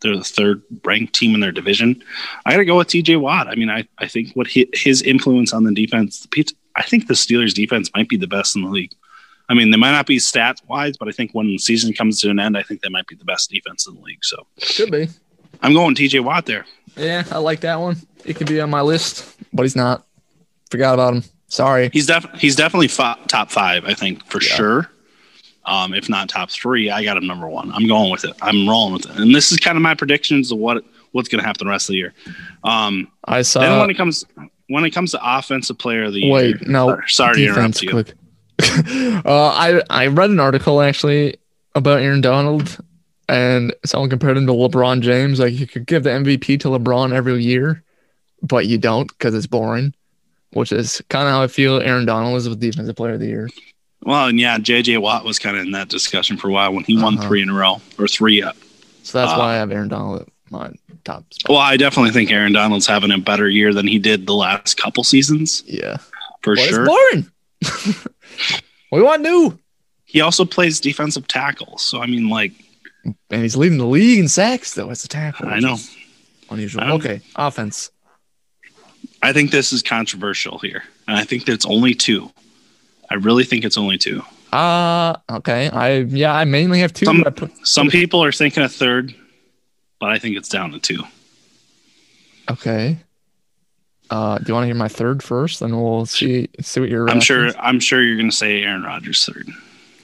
[0.00, 2.02] they're the third ranked team in their division.
[2.46, 3.16] I got to go with T.J.
[3.16, 3.48] Watt.
[3.48, 6.82] I mean, I I think what hi- his influence on the defense, the Pete- I
[6.82, 8.92] think the Steelers defense might be the best in the league.
[9.48, 12.20] I mean, they might not be stats wise, but I think when the season comes
[12.20, 14.22] to an end, I think they might be the best defense in the league.
[14.24, 15.08] So Could be.
[15.62, 16.20] I'm going T.J.
[16.20, 16.66] Watt there.
[16.96, 17.96] Yeah, I like that one.
[18.24, 20.06] It could be on my list, but he's not.
[20.70, 21.24] Forgot about him.
[21.48, 21.88] Sorry.
[21.92, 24.54] He's def- he's definitely fi- top five, I think for Yeah.
[24.54, 24.90] sure.
[25.68, 27.70] Um, if not top three, I got him number one.
[27.72, 28.32] I'm going with it.
[28.40, 31.40] I'm rolling with it, and this is kind of my predictions of what what's going
[31.40, 32.14] to happen the rest of the year.
[32.64, 33.60] Um, I saw.
[33.60, 34.24] then when it comes
[34.68, 36.88] when it comes to offensive player of the year, Wait, no.
[36.88, 37.98] sorry, sorry to interrupt you.
[39.24, 41.36] uh, I I read an article actually
[41.74, 42.78] about Aaron Donald,
[43.28, 45.38] and someone compared him to LeBron James.
[45.38, 47.84] Like you could give the MVP to LeBron every year,
[48.42, 49.94] but you don't because it's boring.
[50.54, 53.26] Which is kind of how I feel Aaron Donald is with Defensive Player of the
[53.26, 53.50] Year.
[54.02, 54.98] Well, and yeah, J.J.
[54.98, 57.26] Watt was kind of in that discussion for a while when he won Uh-huh.
[57.28, 58.56] three in a row or three up.
[59.02, 60.70] So that's Uh, why I have Aaron Donald at my
[61.04, 61.50] top spot.
[61.50, 64.76] Well, I definitely think Aaron Donald's having a better year than he did the last
[64.76, 65.96] couple seasons Yeah,
[66.42, 66.86] for but sure.
[66.86, 67.30] boring.
[68.90, 69.58] what do I do?
[70.04, 72.52] He also plays defensive tackle, so I mean, like,
[73.30, 75.48] And he's leading the league in sacks though as a tackle.
[75.48, 75.76] I know.
[76.50, 76.82] Unusual.
[76.82, 77.90] I Okay, offense.
[79.22, 82.30] I think this is controversial here, and I think it's only two.
[83.10, 84.22] I really think it's only two.
[84.52, 85.68] Uh okay.
[85.70, 87.06] I yeah, I mainly have two.
[87.06, 89.14] Some- put, Some people are thinking a third,
[90.00, 91.02] but I think it's down to two.
[92.50, 92.98] okay.
[94.10, 95.60] Uh, do you want to hear my third first?
[95.60, 97.10] Then we'll see see what your.
[97.10, 97.50] I'm sure.
[97.58, 99.48] I'm sure you're going to say Aaron Rodgers third.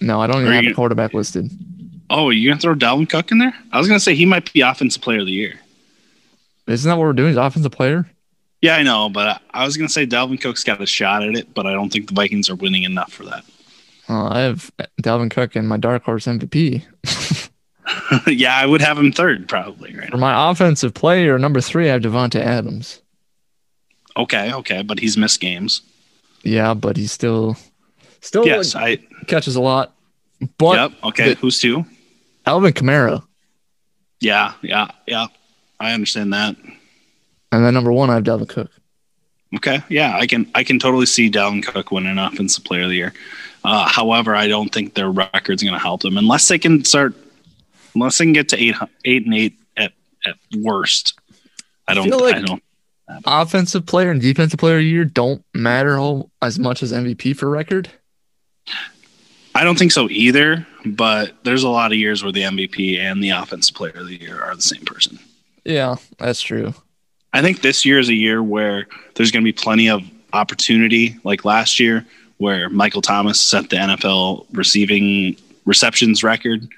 [0.02, 1.50] No, I don't even have a quarterback listed.
[2.10, 3.54] Oh, you going to throw Dalvin Cook in there?
[3.72, 5.58] I was going to say he might be offensive player of the year.
[6.66, 7.30] Isn't that what we're doing?
[7.30, 8.06] Is offensive player?
[8.64, 11.36] Yeah, I know, but I was going to say Dalvin Cook's got a shot at
[11.36, 13.44] it, but I don't think the Vikings are winning enough for that.
[14.08, 14.70] Uh, I have
[15.02, 16.82] Dalvin Cook and my dark horse MVP.
[18.26, 19.94] yeah, I would have him third probably.
[19.94, 20.10] Right.
[20.10, 23.02] For my offensive player, number three, I have Davante Adams.
[24.16, 25.82] Okay, okay, but he's missed games.
[26.42, 27.58] Yeah, but he's still
[28.22, 28.96] still Yes, I.
[29.26, 29.94] catches a lot.
[30.56, 30.92] But Yep.
[31.04, 31.28] Okay.
[31.34, 31.84] the- Who's two?
[32.46, 33.22] Alvin Kamara.
[34.20, 35.26] Yeah, yeah, yeah.
[35.78, 36.56] I understand that.
[37.54, 38.70] And then number one, I have Dalvin Cook.
[39.56, 42.96] Okay, yeah, I can I can totally see Dalvin Cook winning Offensive Player of the
[42.96, 43.14] Year.
[43.62, 47.14] Uh, however, I don't think their record's going to help them unless they can start,
[47.94, 48.74] unless they can get to eight
[49.04, 49.92] eight and eight at
[50.26, 51.14] at worst.
[51.86, 52.08] I don't.
[52.08, 52.62] feel like- I don't.
[53.26, 57.36] Offensive player and defensive player of the year don't matter all, as much as MVP
[57.36, 57.90] for record.
[59.54, 60.66] I don't think so either.
[60.86, 64.20] But there's a lot of years where the MVP and the Offensive Player of the
[64.20, 65.18] Year are the same person.
[65.64, 66.74] Yeah, that's true.
[67.34, 71.16] I think this year is a year where there's going to be plenty of opportunity,
[71.24, 72.06] like last year,
[72.38, 76.68] where Michael Thomas set the NFL receiving receptions record.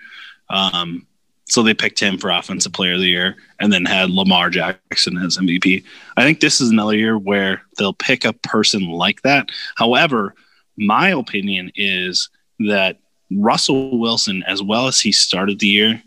[0.50, 1.06] Um,
[1.48, 5.16] So they picked him for offensive player of the year and then had Lamar Jackson
[5.18, 5.84] as MVP.
[6.16, 9.50] I think this is another year where they'll pick a person like that.
[9.76, 10.34] However,
[10.76, 12.28] my opinion is
[12.60, 12.98] that
[13.30, 16.02] Russell Wilson, as well as he started the year,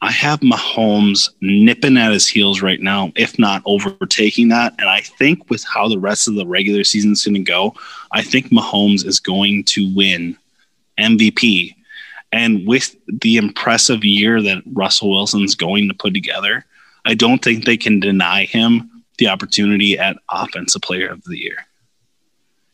[0.00, 4.74] I have Mahomes nipping at his heels right now, if not overtaking that.
[4.78, 7.74] And I think with how the rest of the regular season is going to go,
[8.12, 10.36] I think Mahomes is going to win
[10.98, 11.74] MVP.
[12.30, 16.64] And with the impressive year that Russell Wilson's going to put together,
[17.04, 18.88] I don't think they can deny him
[19.18, 21.66] the opportunity at Offensive Player of the Year.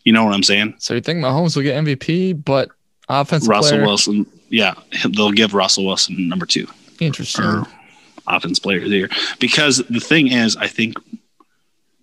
[0.04, 0.74] You know what I'm saying?
[0.78, 2.68] So you think Mahomes will get MVP, but
[3.08, 3.86] offensive Russell player?
[3.86, 4.74] Wilson, yeah,
[5.08, 6.68] they'll give Russell Wilson number two
[7.00, 7.64] Interesting.
[8.26, 9.10] offense player of the year.
[9.38, 10.96] Because the thing is, I think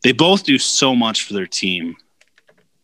[0.04, 1.96] they both do so much for their team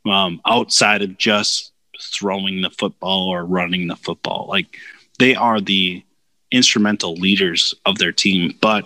[0.05, 4.45] um, outside of just throwing the football or running the football.
[4.49, 4.77] Like
[5.19, 6.03] they are the
[6.51, 8.55] instrumental leaders of their team.
[8.61, 8.85] But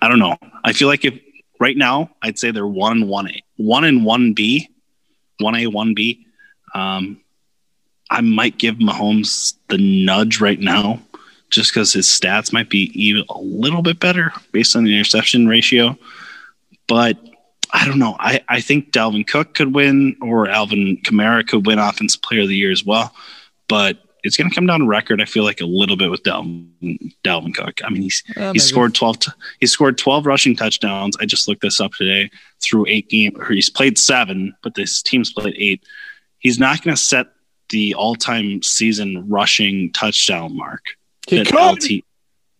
[0.00, 0.36] I don't know.
[0.64, 1.18] I feel like if
[1.60, 4.68] right now, I'd say they're one one A, one and one B,
[5.38, 6.26] one A, one B.
[6.74, 7.20] Um,
[8.10, 11.02] I might give Mahomes the nudge right now
[11.50, 15.46] just because his stats might be even a little bit better based on the interception
[15.46, 15.96] ratio.
[16.88, 17.18] But
[17.72, 18.16] I don't know.
[18.18, 22.48] I, I think Dalvin Cook could win or Alvin Kamara could win Offensive Player of
[22.48, 23.12] the Year as well.
[23.68, 25.20] But it's going to come down to record.
[25.20, 27.80] I feel like a little bit with Dalvin, Dalvin Cook.
[27.84, 29.18] I mean, he's Uh, he scored twelve.
[29.20, 29.30] T-
[29.60, 31.16] he scored twelve rushing touchdowns.
[31.20, 32.30] I just looked this up today
[32.60, 33.36] through eight games.
[33.38, 35.84] Or he's played seven, but this team's played eight.
[36.38, 37.28] He's not going to set
[37.70, 40.82] the all-time season rushing touchdown mark
[41.26, 41.54] He could.
[41.54, 42.04] LT.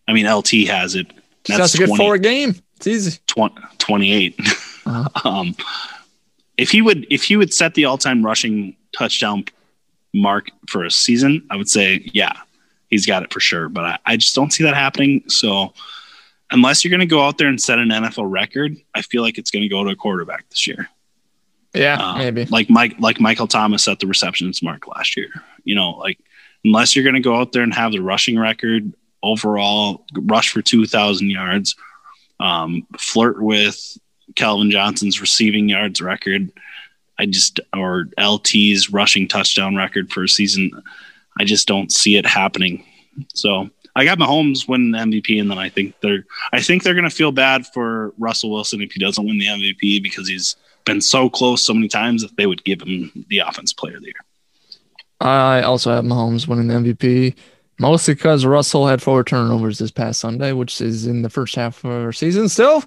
[0.07, 1.07] I mean, LT has it.
[1.47, 2.55] Has That's a good 20 four a game.
[2.77, 3.19] It's easy.
[3.27, 4.35] 20, 28.
[4.85, 5.09] Uh-huh.
[5.29, 5.55] um,
[6.57, 9.45] if he would, if he would set the all-time rushing touchdown
[10.13, 12.33] mark for a season, I would say, yeah,
[12.89, 13.69] he's got it for sure.
[13.69, 15.23] But I, I just don't see that happening.
[15.27, 15.73] So
[16.51, 19.37] unless you're going to go out there and set an NFL record, I feel like
[19.37, 20.89] it's going to go to a quarterback this year.
[21.73, 22.45] Yeah, Uh, maybe.
[22.45, 25.29] like Mike, like Michael Thomas set the receptions mark last year.
[25.63, 26.17] You know, like
[26.67, 28.93] unless you're going to go out there and have the rushing record
[29.23, 31.75] overall, rush for two thousand yards,
[32.39, 33.97] um, flirt with
[34.35, 36.51] Calvin Johnson's receiving yards record.
[37.17, 40.71] I just or LT's rushing touchdown record for a season.
[41.39, 42.83] I just don't see it happening.
[43.33, 46.93] So I got Mahomes winning the MVP, and then I think they're I think they're
[46.93, 50.55] going to feel bad for Russell Wilson if he doesn't win the MVP because he's
[50.85, 54.01] been so close so many times that they would give him the offense player of
[54.01, 54.26] the year.
[55.19, 57.35] I also have Mahomes winning the MVP,
[57.79, 61.83] mostly because Russell had four turnovers this past Sunday, which is in the first half
[61.83, 62.83] of our season still.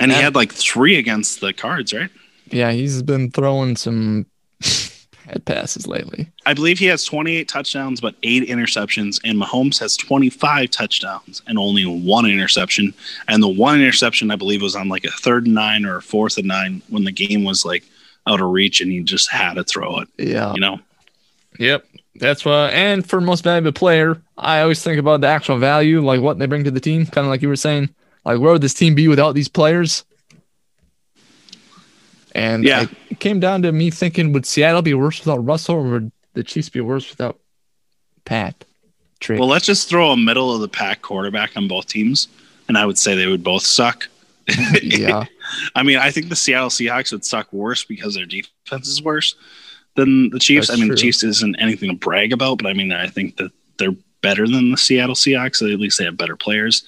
[0.00, 2.10] And he had like three against the Cards, right?
[2.50, 4.26] Yeah, he's been throwing some
[4.60, 6.30] head passes lately.
[6.46, 11.58] I believe he has 28 touchdowns, but eight interceptions, and Mahomes has 25 touchdowns and
[11.58, 12.94] only one interception.
[13.28, 16.02] And the one interception, I believe, was on like a third and nine or a
[16.02, 17.84] fourth and nine when the game was like
[18.26, 20.08] out of reach, and he just had to throw it.
[20.18, 20.52] Yeah.
[20.52, 20.80] You know,
[21.58, 21.84] Yep.
[22.16, 22.70] That's why.
[22.70, 26.46] And for most valuable player, I always think about the actual value, like what they
[26.46, 27.06] bring to the team.
[27.06, 27.90] Kind of like you were saying,
[28.24, 30.04] like where would this team be without these players?
[32.34, 32.86] And Yeah.
[33.10, 36.42] it came down to me thinking, would Seattle be worse without Russell, or would the
[36.44, 37.38] Chiefs be worse without
[38.24, 38.64] Pat?
[39.20, 39.40] Trick.
[39.40, 42.28] well, let's just throw a middle of the pack quarterback on both teams,
[42.68, 44.06] and I would say they would both suck.
[44.80, 45.24] yeah.
[45.74, 49.34] I mean, I think the Seattle Seahawks would suck worse because their defense is worse
[49.98, 50.68] than the Chiefs.
[50.68, 50.96] That's I mean, the.
[50.96, 54.70] Chiefs isn't anything to brag about, but I mean, I think that they're better than
[54.70, 55.60] the Seattle Seahawks.
[55.60, 56.84] At least they have better players.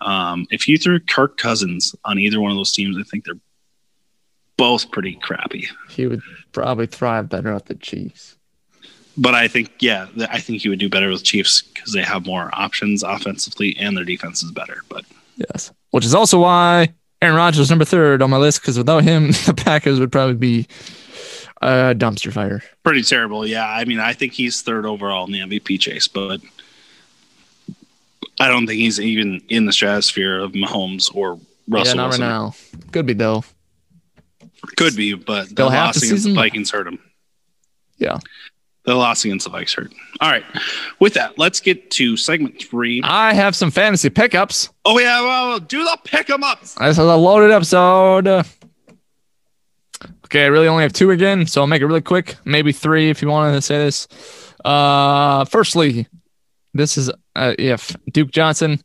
[0.00, 3.34] Um, if you threw Kirk Cousins on either one of those teams, I think they're
[4.56, 5.68] both pretty crappy.
[5.88, 8.36] He would probably thrive better at the Chiefs.
[9.16, 12.24] But I think, yeah, I think he would do better with Chiefs because they have
[12.24, 14.82] more options offensively and their defense is better.
[14.88, 15.04] But
[15.36, 15.72] Yes.
[15.90, 19.54] Which is also why Aaron Rodgers number third on my list, because without him, the
[19.56, 20.66] Packers would probably be
[21.60, 22.62] a dumpster fire.
[22.82, 23.46] pretty terrible.
[23.46, 26.40] Yeah, I mean, I think he's third overall in the MVP chase, but
[28.38, 31.38] I don't think he's even in the stratosphere of Mahomes or
[31.68, 32.22] Russell yeah, not Wilson.
[32.22, 32.54] right now.
[32.92, 33.44] Could be though.
[34.76, 36.98] Could be, but the They'll have loss the against the Vikings hurt him.
[37.98, 38.18] Yeah.
[38.84, 39.92] The loss against the Vikes hurt.
[40.20, 40.44] All right.
[41.00, 43.02] With that, let's get to segment three.
[43.04, 44.70] I have some fantasy pickups.
[44.86, 46.60] Oh yeah, well, do the pick 'em up.
[46.62, 48.24] This is a loaded episode.
[50.30, 52.36] Okay, I really only have two again, so I'll make it really quick.
[52.44, 54.06] Maybe three if you wanted to say this.
[54.64, 56.06] Uh, firstly,
[56.72, 58.80] this is uh, if Duke Johnson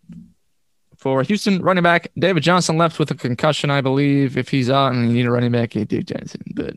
[0.98, 2.08] for Houston running back.
[2.18, 4.40] David Johnson left with a concussion, I believe.
[4.40, 6.76] If he's out and you need a running back, get Duke Johnson, but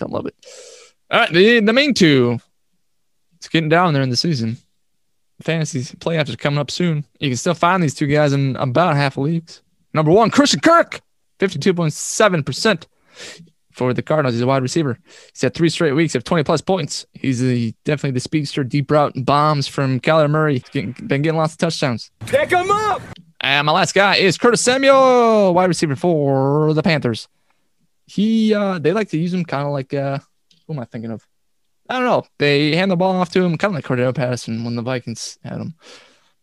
[0.00, 0.34] don't love it.
[1.12, 2.40] All right, the the main two.
[3.36, 4.56] It's getting down there in the season.
[5.42, 7.04] fantasy playoffs are coming up soon.
[7.20, 9.62] You can still find these two guys in about half of leagues.
[9.94, 11.02] Number one, Christian Kirk,
[11.38, 12.84] 52.7%
[13.78, 14.34] for the Cardinals.
[14.34, 14.98] He's a wide receiver.
[15.32, 17.06] He's had three straight weeks of 20 plus points.
[17.14, 20.64] He's the, definitely the speedster, deep route bombs from Kyler Murray.
[20.72, 22.10] Getting, been getting lots of touchdowns.
[22.26, 23.00] Pick him up.
[23.40, 27.28] And my last guy is Curtis Samuel, wide receiver for the Panthers.
[28.06, 30.18] He uh they like to use him kind of like uh
[30.66, 31.24] who am I thinking of?
[31.88, 32.24] I don't know.
[32.38, 35.38] They hand the ball off to him, kind of like Cordero Patterson when the Vikings
[35.44, 35.74] had him.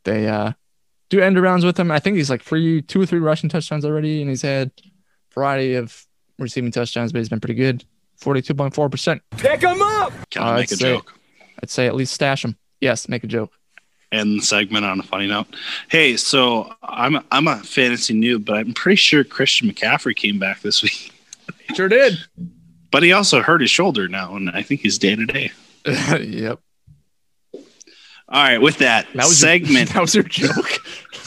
[0.06, 0.54] They uh
[1.10, 1.92] do end arounds with him.
[1.92, 4.72] I think he's like three, two or three rushing touchdowns already, and he's had
[5.34, 6.05] variety of
[6.40, 7.84] receiving touchdowns, but he's been pretty good.
[8.18, 9.22] Forty-two point four percent.
[9.38, 10.14] Pick him up.
[10.32, 11.14] Can I uh, I'd make a say- joke?
[11.62, 12.58] I'd say at least stash him.
[12.82, 13.52] Yes, make a joke.
[14.12, 15.48] End the segment on a funny note.
[15.90, 20.62] Hey, so I'm I'm a fantasy noob, but I'm pretty sure Christian McCaffrey came back
[20.62, 21.12] this week.
[21.74, 22.18] Sure did.
[22.92, 25.52] But he also hurt his shoulder now, and I think he's day to day.
[26.22, 26.60] yep.
[27.54, 27.62] All
[28.44, 30.80] right, with that, That was segment, Your, that was your joke.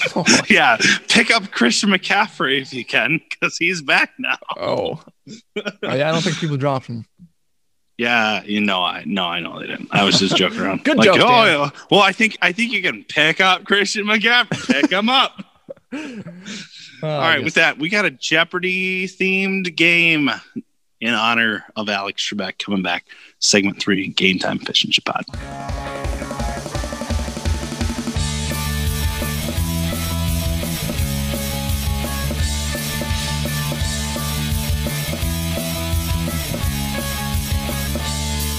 [0.16, 0.76] oh, yeah,
[1.08, 4.38] pick up Christian McCaffrey if you can, because he's back now.
[4.56, 5.02] oh.
[5.56, 7.04] Oh, yeah, I don't think people dropped him.
[7.98, 9.88] Yeah, you know, I no, I know they didn't.
[9.90, 10.84] I was just joking around.
[10.84, 11.70] Good like, joke, Oh, yeah.
[11.90, 14.80] well, I think I think you can pick up Christian McCaffrey.
[14.80, 15.44] Pick him up.
[15.92, 16.22] Oh,
[17.02, 20.30] All right, with that, we got a Jeopardy themed game
[21.00, 23.06] in honor of Alex Trebek coming back.
[23.40, 26.07] Segment three, game time fish and chipod.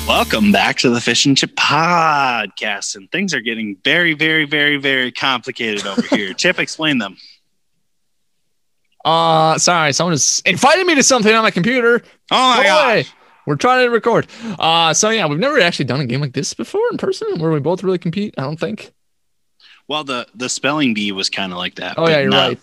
[0.10, 2.96] Welcome back to the Fish and Chip podcast.
[2.96, 6.34] And things are getting very, very, very, very complicated over here.
[6.34, 7.16] Chip, explain them.
[9.06, 12.02] Uh, sorry, someone is inviting me to something on my computer.
[12.32, 13.06] Oh my Go god.
[13.46, 14.26] We're trying to record.
[14.58, 17.52] Uh, so yeah, we've never actually done a game like this before in person where
[17.52, 18.34] we both really compete.
[18.36, 18.92] I don't think.
[19.88, 22.00] Well, the the spelling bee was kind of like that.
[22.00, 22.60] Oh yeah, you're not, right.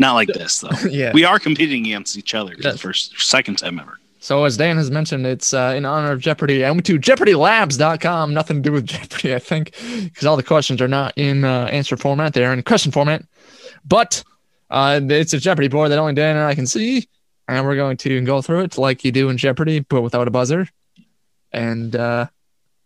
[0.00, 0.70] Not like this though.
[0.90, 1.12] yeah.
[1.12, 2.80] we are competing against each other for the Yes.
[2.80, 4.00] first second time ever.
[4.22, 6.64] So as Dan has mentioned, it's uh, in honor of Jeopardy.
[6.64, 8.34] I went to jeopardylabs.com.
[8.34, 11.64] Nothing to do with Jeopardy, I think, because all the questions are not in uh,
[11.72, 12.34] answer format.
[12.34, 13.24] They're in question format.
[13.84, 14.22] But
[14.68, 17.08] uh, it's a Jeopardy board that only Dan and I can see.
[17.48, 20.30] And we're going to go through it like you do in Jeopardy, but without a
[20.30, 20.68] buzzer.
[21.52, 22.26] And uh,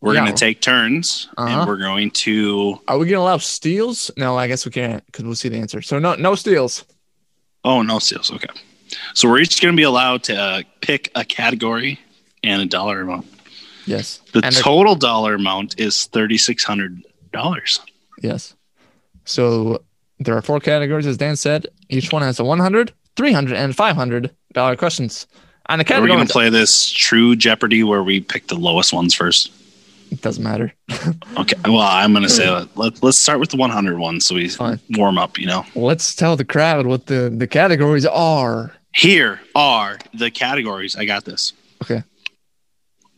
[0.01, 0.21] We're Yeah.
[0.21, 1.59] going to take turns, Uh-huh.
[1.61, 2.81] and we're going to.
[2.89, 4.11] are we going to allow steals?
[4.17, 5.83] No, I guess we can't because we'll see the answer.
[5.83, 6.85] So no, no steals.
[7.65, 8.31] Oh no, steals.
[8.33, 8.49] Okay,
[9.15, 11.99] so we're each going to be allowed to uh, pick a category
[12.43, 13.27] and a dollar amount.
[13.87, 14.21] Yes.
[14.33, 17.81] The And total dollar amount is thirty six hundred dollars.
[18.23, 18.55] Yes.
[19.25, 19.83] So
[20.21, 21.67] there are four categories, as Dan said.
[21.89, 25.27] Each one has a 100, 300, and 500 dollar questions.
[25.69, 28.93] And the Are we going to play this true Jeopardy where we pick the lowest
[28.93, 29.51] ones first?
[30.15, 30.73] It doesn't matter.
[31.37, 31.57] Okay.
[31.65, 32.69] Well, I'm going to say that.
[32.77, 34.79] Let, let's start with the 100 one so we Fine.
[34.91, 35.37] warm up.
[35.37, 35.67] You know.
[35.75, 38.73] Let's tell the crowd what the, the categories are.
[38.95, 40.95] Here are the categories.
[40.97, 41.53] I got this.
[41.83, 42.05] Okay.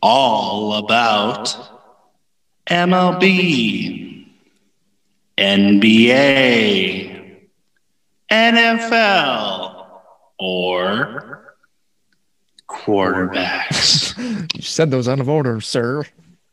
[0.01, 1.55] All about
[2.67, 4.25] MLB,
[5.37, 7.37] NBA,
[8.31, 9.85] NFL,
[10.39, 11.55] or
[12.67, 14.07] quarterbacks.
[14.55, 16.03] You said those out of order, sir.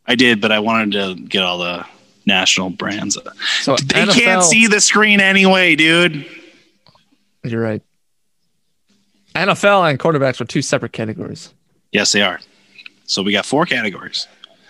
[0.07, 1.85] I did, but I wanted to get all the
[2.27, 3.19] national brands.
[3.61, 6.27] So They NFL, can't see the screen anyway, dude.
[7.43, 7.83] You're right.
[9.35, 11.53] NFL and quarterbacks are two separate categories.
[11.93, 12.41] Yes, they are.
[13.07, 14.27] So we got four categories.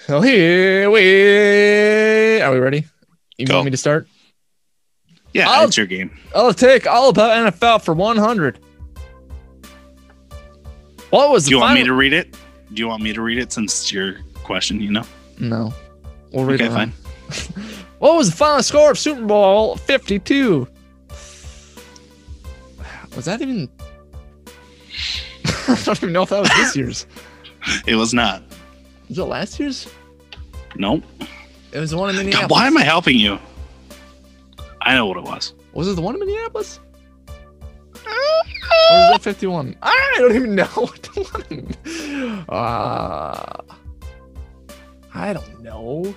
[0.06, 2.52] So here we are.
[2.52, 2.84] We ready?
[3.38, 3.54] You Go.
[3.56, 4.06] want me to start?
[5.32, 6.16] Yeah, I'll- it's your game.
[6.34, 8.58] I'll take all about NFL for 100.
[11.10, 12.34] What was Do the you want me to read it?
[12.72, 14.80] Do you want me to read it since it's your question?
[14.80, 15.04] You know.
[15.38, 15.72] No.
[16.32, 16.92] We'll read Okay, fine.
[18.00, 20.68] What was the final score of Super Bowl 52?
[23.16, 23.68] Was that even.
[25.68, 27.06] I don't even know if that was this year's.
[27.86, 28.42] It was not.
[29.08, 29.88] Was it last year's?
[30.76, 31.02] Nope.
[31.72, 32.50] It was the one in God, Minneapolis.
[32.50, 33.38] why am I helping you?
[34.82, 35.54] I know what it was.
[35.72, 36.80] Was it the one in Minneapolis?
[37.94, 39.76] Or was that 51?
[39.82, 40.90] I don't even know.
[42.48, 43.62] uh,
[45.14, 46.14] I don't know.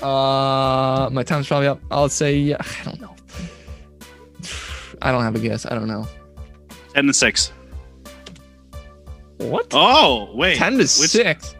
[0.00, 1.80] Uh, my time's probably up.
[1.90, 3.14] I'll say yeah, I don't know.
[5.02, 5.66] I don't have a guess.
[5.66, 6.06] I don't know.
[6.94, 7.52] Ten to six.
[9.38, 9.68] What?
[9.72, 11.54] Oh wait, Ten to which- six.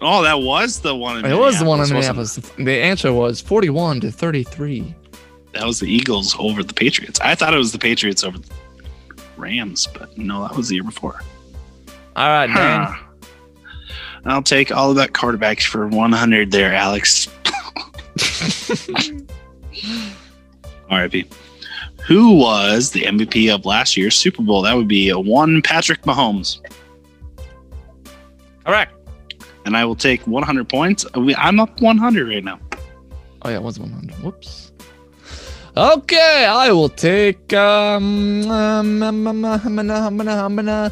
[0.00, 1.24] Oh, that was the one.
[1.24, 2.66] In It was the one in Minneapolis, Minneapolis.
[2.66, 4.94] The answer was forty-one to thirty-three.
[5.52, 7.18] That was the Eagles over the Patriots.
[7.20, 8.50] I thought it was the Patriots over the
[9.38, 11.22] Rams, but no, that was the year before.
[12.16, 12.82] All right, Dan.
[12.82, 13.02] Huh.
[14.24, 17.28] I'll take all of that quarterbacks for 100 there, Alex.
[20.90, 21.32] RIP.
[22.06, 24.62] Who was the MVP of last year's Super Bowl?
[24.62, 26.60] That would be a one Patrick Mahomes.
[28.64, 28.92] Correct.
[29.64, 31.04] And I will take 100 points.
[31.14, 32.58] I'm up 100 right now.
[33.42, 34.14] Oh yeah, it was 100.
[34.22, 34.72] Whoops.
[35.76, 40.90] Okay, I will take um, um, um, um, um, um, um, um, um, um,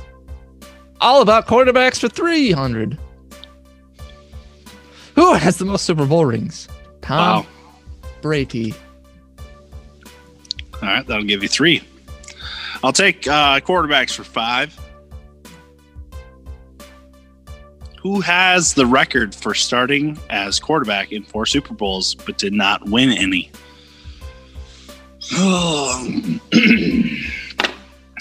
[1.05, 2.99] all about quarterbacks for 300.
[5.15, 6.67] Who has the most Super Bowl rings?
[7.03, 7.47] Tom Wow.
[8.23, 8.75] Brady.
[10.75, 11.83] All right, that'll give you three.
[12.83, 14.79] I'll take uh, quarterbacks for five.
[18.01, 22.85] Who has the record for starting as quarterback in four Super Bowls but did not
[22.89, 23.51] win any?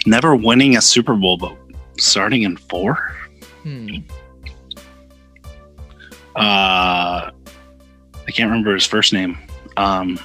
[0.06, 1.56] Never winning a Super Bowl, but
[2.06, 3.16] starting in four?
[3.64, 3.98] Hmm.
[6.36, 7.32] Uh,
[8.28, 9.38] I can't remember his first name.
[9.78, 10.20] Um,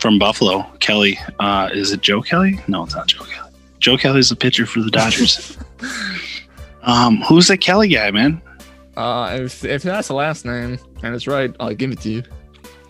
[0.00, 1.18] from Buffalo, Kelly.
[1.38, 2.60] Uh, is it Joe Kelly?
[2.68, 3.50] No, it's not Joe Kelly.
[3.78, 5.58] Joe Kelly's the pitcher for the Dodgers.
[6.82, 8.40] um, who's that Kelly guy, man?
[8.96, 12.22] Uh, if, if that's the last name and it's right, I'll give it to you.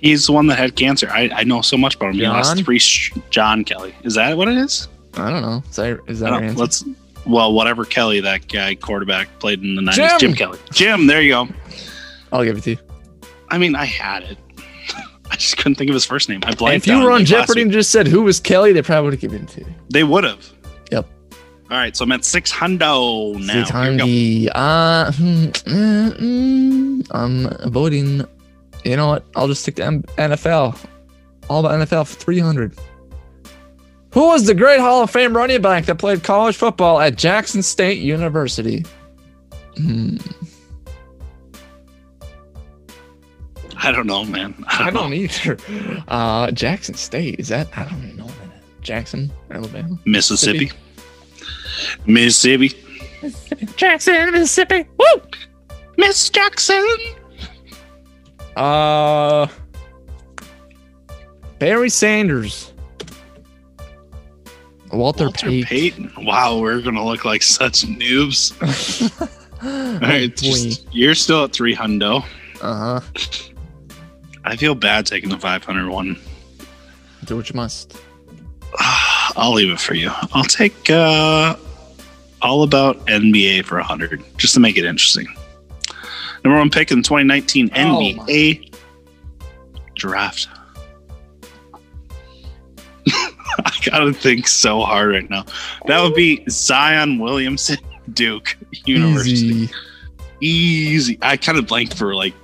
[0.01, 1.09] He's the one that had cancer.
[1.11, 2.21] I, I know so much about him.
[2.21, 2.79] He lost three.
[2.79, 3.95] Sh- John Kelly.
[4.05, 4.89] Is that what it is?
[5.19, 5.63] I don't know.
[5.69, 6.59] Is that, is that our answer?
[6.59, 6.85] let's.
[7.27, 10.09] Well, whatever Kelly, that guy quarterback played in the nineties.
[10.13, 10.19] Jim!
[10.19, 10.59] Jim Kelly.
[10.73, 11.07] Jim.
[11.07, 11.49] There you go.
[12.33, 12.79] I'll give it to you.
[13.49, 14.39] I mean, I had it.
[15.31, 16.41] I just couldn't think of his first name.
[16.45, 16.87] I blanked.
[16.87, 19.21] if you were on Jeopardy and just said who was Kelly, they probably would have
[19.21, 19.67] given it to you.
[19.91, 20.51] They would have.
[20.91, 21.07] Yep.
[21.71, 23.65] All right, so I'm at six hundo now.
[23.65, 24.53] Six we go.
[24.53, 28.25] Uh, hmm, mm, mm, I'm voting.
[28.85, 29.27] You know what?
[29.37, 30.83] I'll just stick to M- NFL.
[31.51, 32.75] All about NFL for 300.
[34.19, 37.63] Who was the great Hall of Fame running back that played college football at Jackson
[37.63, 38.85] State University?
[39.77, 40.17] Hmm,
[43.77, 44.57] I don't know, man.
[44.67, 45.15] I I don't, don't know.
[45.15, 45.57] either.
[46.09, 47.39] Uh, Jackson State.
[47.39, 47.69] Is that?
[47.79, 48.61] I don't even know that.
[48.83, 49.97] Jackson, Alabama.
[50.05, 50.73] Mississippi.
[52.05, 52.77] Mississippi.
[53.77, 54.85] Jackson, Mississippi.
[54.99, 55.23] Woo!
[55.97, 56.85] Miss Jackson.
[58.57, 59.47] Uh,
[61.61, 62.73] Barry Sanders.
[64.93, 65.65] Walter, Walter Payton.
[65.65, 66.13] Payton.
[66.25, 68.53] Wow, we're gonna look like such noobs.
[69.63, 72.25] All right, just, you're still at three hundo.
[72.63, 73.41] uh huh.
[74.45, 76.17] I feel bad taking the 500 one.
[77.25, 78.01] Do what you must.
[79.37, 80.11] I'll leave it for you.
[80.33, 81.57] I'll take uh,
[82.41, 85.27] all about NBA for 100, just to make it interesting.
[86.45, 88.25] Number one pick in the 2019 Oh, my.
[88.25, 88.75] NBA
[89.97, 90.49] draft.
[93.65, 95.45] I gotta think so hard right now.
[95.87, 97.79] That would be Zion Williamson,
[98.13, 99.47] Duke University.
[99.47, 99.75] Easy.
[100.41, 101.19] Easy.
[101.23, 102.35] I kind of blanked for like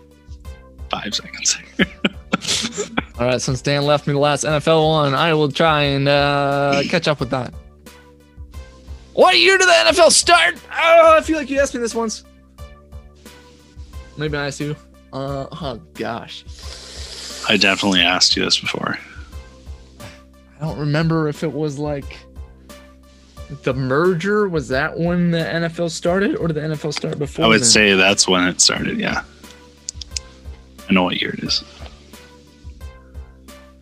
[0.91, 1.57] five seconds.
[3.19, 6.83] All right, since Dan left me the last NFL one, I will try and uh,
[6.89, 7.55] catch up with that.
[9.13, 10.57] What year did the NFL start?
[10.73, 12.25] Oh, I feel like you asked me this once.
[14.17, 14.75] Maybe I asked you.
[15.13, 16.45] Uh, oh gosh,
[17.49, 18.99] I definitely asked you this before.
[20.65, 22.17] I don't remember if it was like
[23.65, 24.49] the merger.
[24.49, 27.45] Was that when the NFL started, or did the NFL start before?
[27.45, 27.67] I would then?
[27.67, 28.99] say that's when it started.
[28.99, 29.25] Yeah.
[30.89, 31.63] I know what year it is.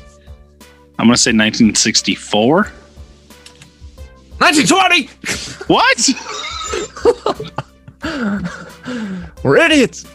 [0.99, 2.70] I'm gonna say 1964.
[4.40, 5.10] 1920!
[5.68, 6.10] What?
[9.44, 10.06] We're idiots.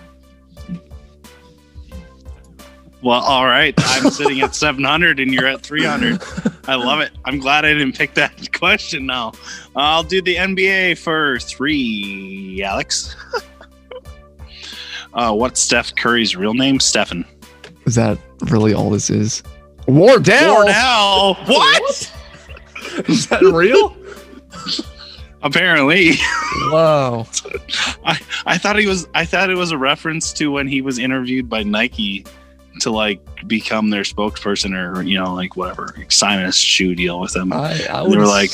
[3.00, 3.74] Well, all right.
[3.78, 6.20] I'm sitting at 700 and you're at 300.
[6.66, 7.12] I love it.
[7.24, 9.32] I'm glad I didn't pick that question now.
[9.76, 13.14] I'll do the NBA for three, Alex.
[15.14, 16.80] uh, what's Steph Curry's real name?
[16.80, 17.24] Stephen.
[17.86, 18.18] Is that
[18.50, 19.42] really all this is?
[19.86, 20.54] Wardell.
[20.54, 21.34] Wardell.
[21.46, 22.12] What?
[23.08, 23.96] Is that real?
[25.48, 26.12] Apparently.
[26.70, 27.26] wow.
[28.04, 30.98] I, I thought he was I thought it was a reference to when he was
[30.98, 32.24] interviewed by Nike
[32.80, 37.32] to like become their spokesperson or you know like whatever sign a shoe deal with
[37.32, 37.52] them.
[37.52, 38.50] I, I they were like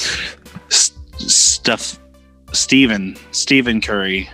[1.18, 1.98] stuff
[2.52, 4.28] Steven Stephen Curry.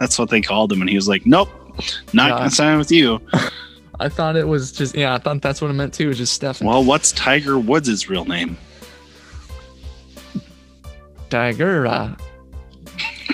[0.00, 1.48] That's what they called him and he was like, Nope,
[2.12, 2.38] not Yeah.
[2.38, 3.20] gonna sign with you.
[4.00, 5.14] I thought it was just yeah.
[5.14, 6.04] I thought that's what it meant too.
[6.04, 8.56] It was just Stefan Well, what's Tiger Woods' real name?
[11.32, 11.86] Tiger.
[11.86, 12.14] Uh,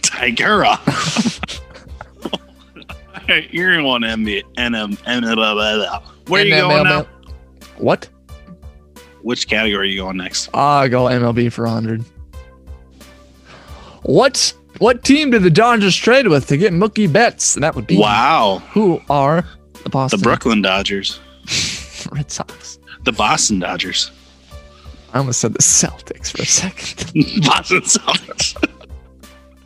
[0.03, 0.79] Tigera.
[3.51, 3.83] You're
[5.35, 6.03] blah, blah, blah.
[6.29, 7.07] Where are you going now?
[7.79, 8.09] What?
[9.23, 10.49] Which category are you going next?
[10.55, 12.05] Ah, I go MLB for 100.
[14.05, 17.55] What what team did the Dodgers trade with to get Mookie Betts?
[17.55, 18.63] That would be Wow.
[18.71, 19.45] who are
[19.83, 20.21] the Boston?
[20.21, 21.19] The Brooklyn Dodgers.
[22.13, 22.79] Red Sox.
[23.03, 24.13] The Boston Dodgers.
[25.13, 27.43] I almost said the Celtics for a second.
[27.47, 28.57] Boston Celtics.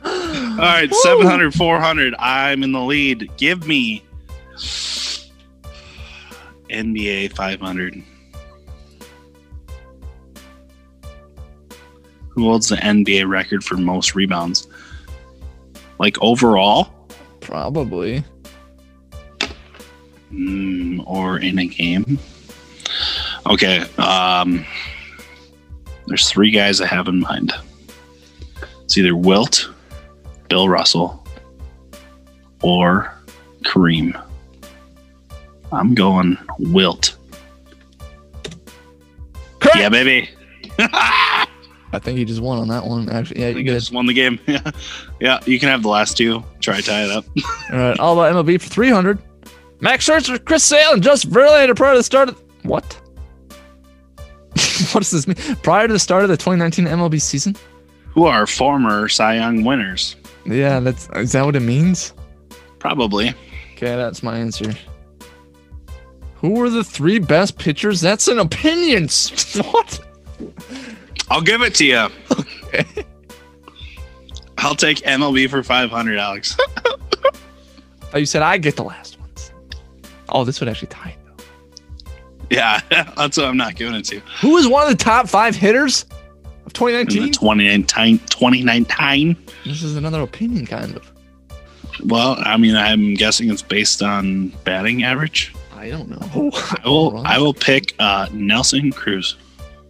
[0.05, 2.15] All right, 700, 400.
[2.19, 3.31] I'm in the lead.
[3.37, 4.03] Give me
[6.71, 8.03] NBA 500.
[12.29, 14.67] Who holds the NBA record for most rebounds?
[15.99, 16.93] Like overall,
[17.41, 18.25] Probably.
[20.33, 22.19] mm, or in a game?
[23.47, 23.81] Okay.
[23.99, 24.65] Um,
[26.07, 27.53] there's three guys I have in mind.
[28.85, 29.71] It's either Wilt,
[30.49, 31.25] Bill Russell,
[32.63, 33.13] or
[33.65, 34.21] Kareem.
[35.73, 37.17] I'm going Wilt.
[39.61, 39.79] Correct.
[39.79, 40.29] Yeah, baby.
[40.79, 43.09] I think he just won on that one.
[43.11, 43.81] Actually, yeah, you think I did.
[43.81, 44.39] just won the game.
[44.47, 44.71] Yeah,
[45.21, 45.39] yeah.
[45.47, 46.43] You can have the last two.
[46.61, 47.25] Try to tie it up.
[47.73, 49.19] All right, all about MLB for 300.
[49.81, 53.01] Max Scherzer, Chris Sale, and Justin Verlander prior to the start of what?
[54.93, 55.57] What does this mean?
[55.57, 57.57] Prior to the start of the 2019 MLB season?
[58.11, 60.17] Who are former Cy Young winners?
[60.45, 62.13] Yeah, that's is that what it means?
[62.79, 63.29] Probably.
[63.73, 64.73] Okay, that's my answer.
[66.37, 68.01] Who were the three best pitchers?
[68.01, 69.05] That's an opinion.
[69.71, 70.01] what?
[71.31, 72.09] I'll give it to you.
[74.59, 76.57] I'll take MLB for 500, Alex.
[78.15, 79.53] Oh, you said I get the last ones.
[80.29, 81.17] Oh, this would actually tie.
[82.53, 84.21] Yeah, that's what I'm not giving it to.
[84.43, 86.05] Who was one of the top five hitters
[86.67, 87.33] of 2019?
[87.33, 89.37] 2019, 2019.
[89.65, 91.11] This is another opinion, kind of.
[92.05, 95.55] Well, I mean, I'm guessing it's based on batting average.
[95.75, 96.51] I don't know.
[96.53, 97.23] I will.
[97.25, 99.37] I will pick uh, Nelson Cruz.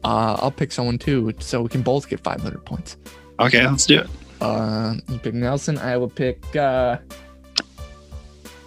[0.05, 2.97] Uh, I'll pick someone too, so we can both get 500 points.
[3.41, 4.07] Okay, let's do it.
[4.41, 5.79] Uh, you pick Nelson.
[5.79, 6.55] I will pick.
[6.55, 6.99] Uh,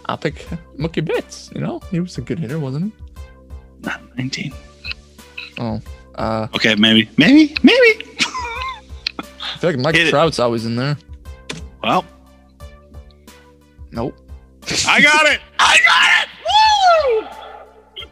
[0.06, 0.34] I'll pick
[0.76, 1.50] Mookie Betts.
[1.54, 3.05] You know, he was a good hitter, wasn't he?
[3.86, 4.52] Not 19.
[5.58, 5.80] Oh,
[6.16, 8.04] uh, Okay, maybe, maybe, maybe.
[9.18, 10.10] I feel like Mike Hit it.
[10.10, 10.96] Trout's always in there.
[11.82, 12.04] Well,
[13.92, 14.14] Nope.
[14.86, 15.40] I got it.
[15.58, 17.30] I got it.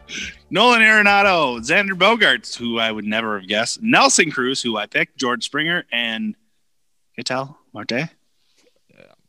[0.01, 0.25] Woo!
[0.49, 5.17] Nolan Arenado, Xander Bogaerts, who I would never have guessed, Nelson Cruz, who I picked,
[5.17, 6.35] George Springer, and
[7.15, 7.91] Ketel Marte.
[7.91, 8.07] Yeah,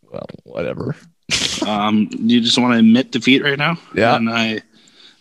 [0.02, 0.94] Well, whatever.
[1.66, 3.76] Um, you just want to admit defeat right now?
[3.94, 4.14] Yeah.
[4.16, 4.60] And I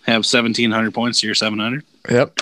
[0.06, 1.84] have 1,700 points to your 700.
[2.10, 2.40] Yep.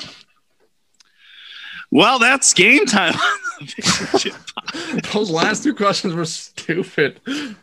[1.91, 3.14] Well, that's game time.
[5.14, 7.20] Those last two questions were stupid.
[7.28, 7.55] I'm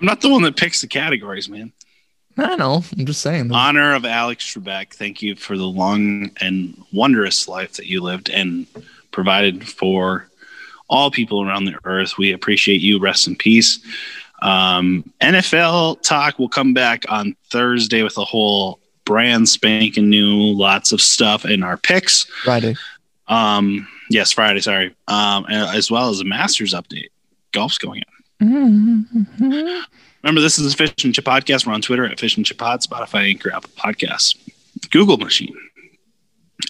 [0.00, 1.72] not the one that picks the categories, man.
[2.38, 2.82] I know.
[2.96, 3.52] I'm just saying.
[3.52, 4.94] Honor of Alex Trebek.
[4.94, 8.66] Thank you for the long and wondrous life that you lived and
[9.10, 10.28] provided for
[10.88, 12.16] all people around the earth.
[12.16, 12.98] We appreciate you.
[12.98, 13.80] Rest in peace.
[14.40, 20.92] Um, NFL talk will come back on Thursday with a whole brand spanking new, lots
[20.92, 22.24] of stuff in our picks.
[22.44, 22.76] Friday.
[23.28, 24.94] Um, yes, Friday, sorry.
[25.08, 27.08] Um, as well as a Masters update.
[27.52, 28.02] Golf's going
[28.40, 28.46] on.
[28.48, 29.80] Mm-hmm.
[30.22, 31.66] Remember, this is the Fish and Chip Podcast.
[31.66, 34.36] We're on Twitter at Fish and Chip Pod, Spotify, Anchor, Apple Podcasts,
[34.90, 35.54] Google Machine,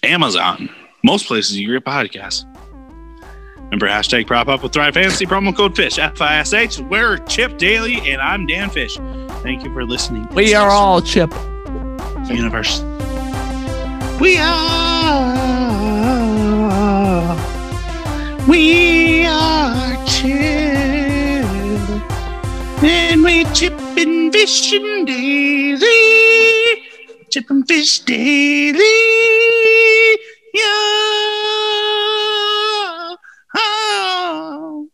[0.03, 0.71] Amazon,
[1.03, 2.47] most places you get podcasts.
[3.57, 6.79] Remember, hashtag prop up with Thrive Fantasy, promo code FISH, F I S H.
[6.79, 8.97] We're Chip Daily, and I'm Dan Fish.
[9.43, 10.27] Thank you for listening.
[10.35, 11.33] We are all Chip
[12.35, 12.83] universe.
[14.21, 15.73] We are.
[18.49, 21.47] We are chill.
[22.83, 26.83] And we chipping fish and daily.
[27.31, 28.79] Chipping fish daily.
[30.55, 30.63] Yeah.
[33.55, 34.92] Oh.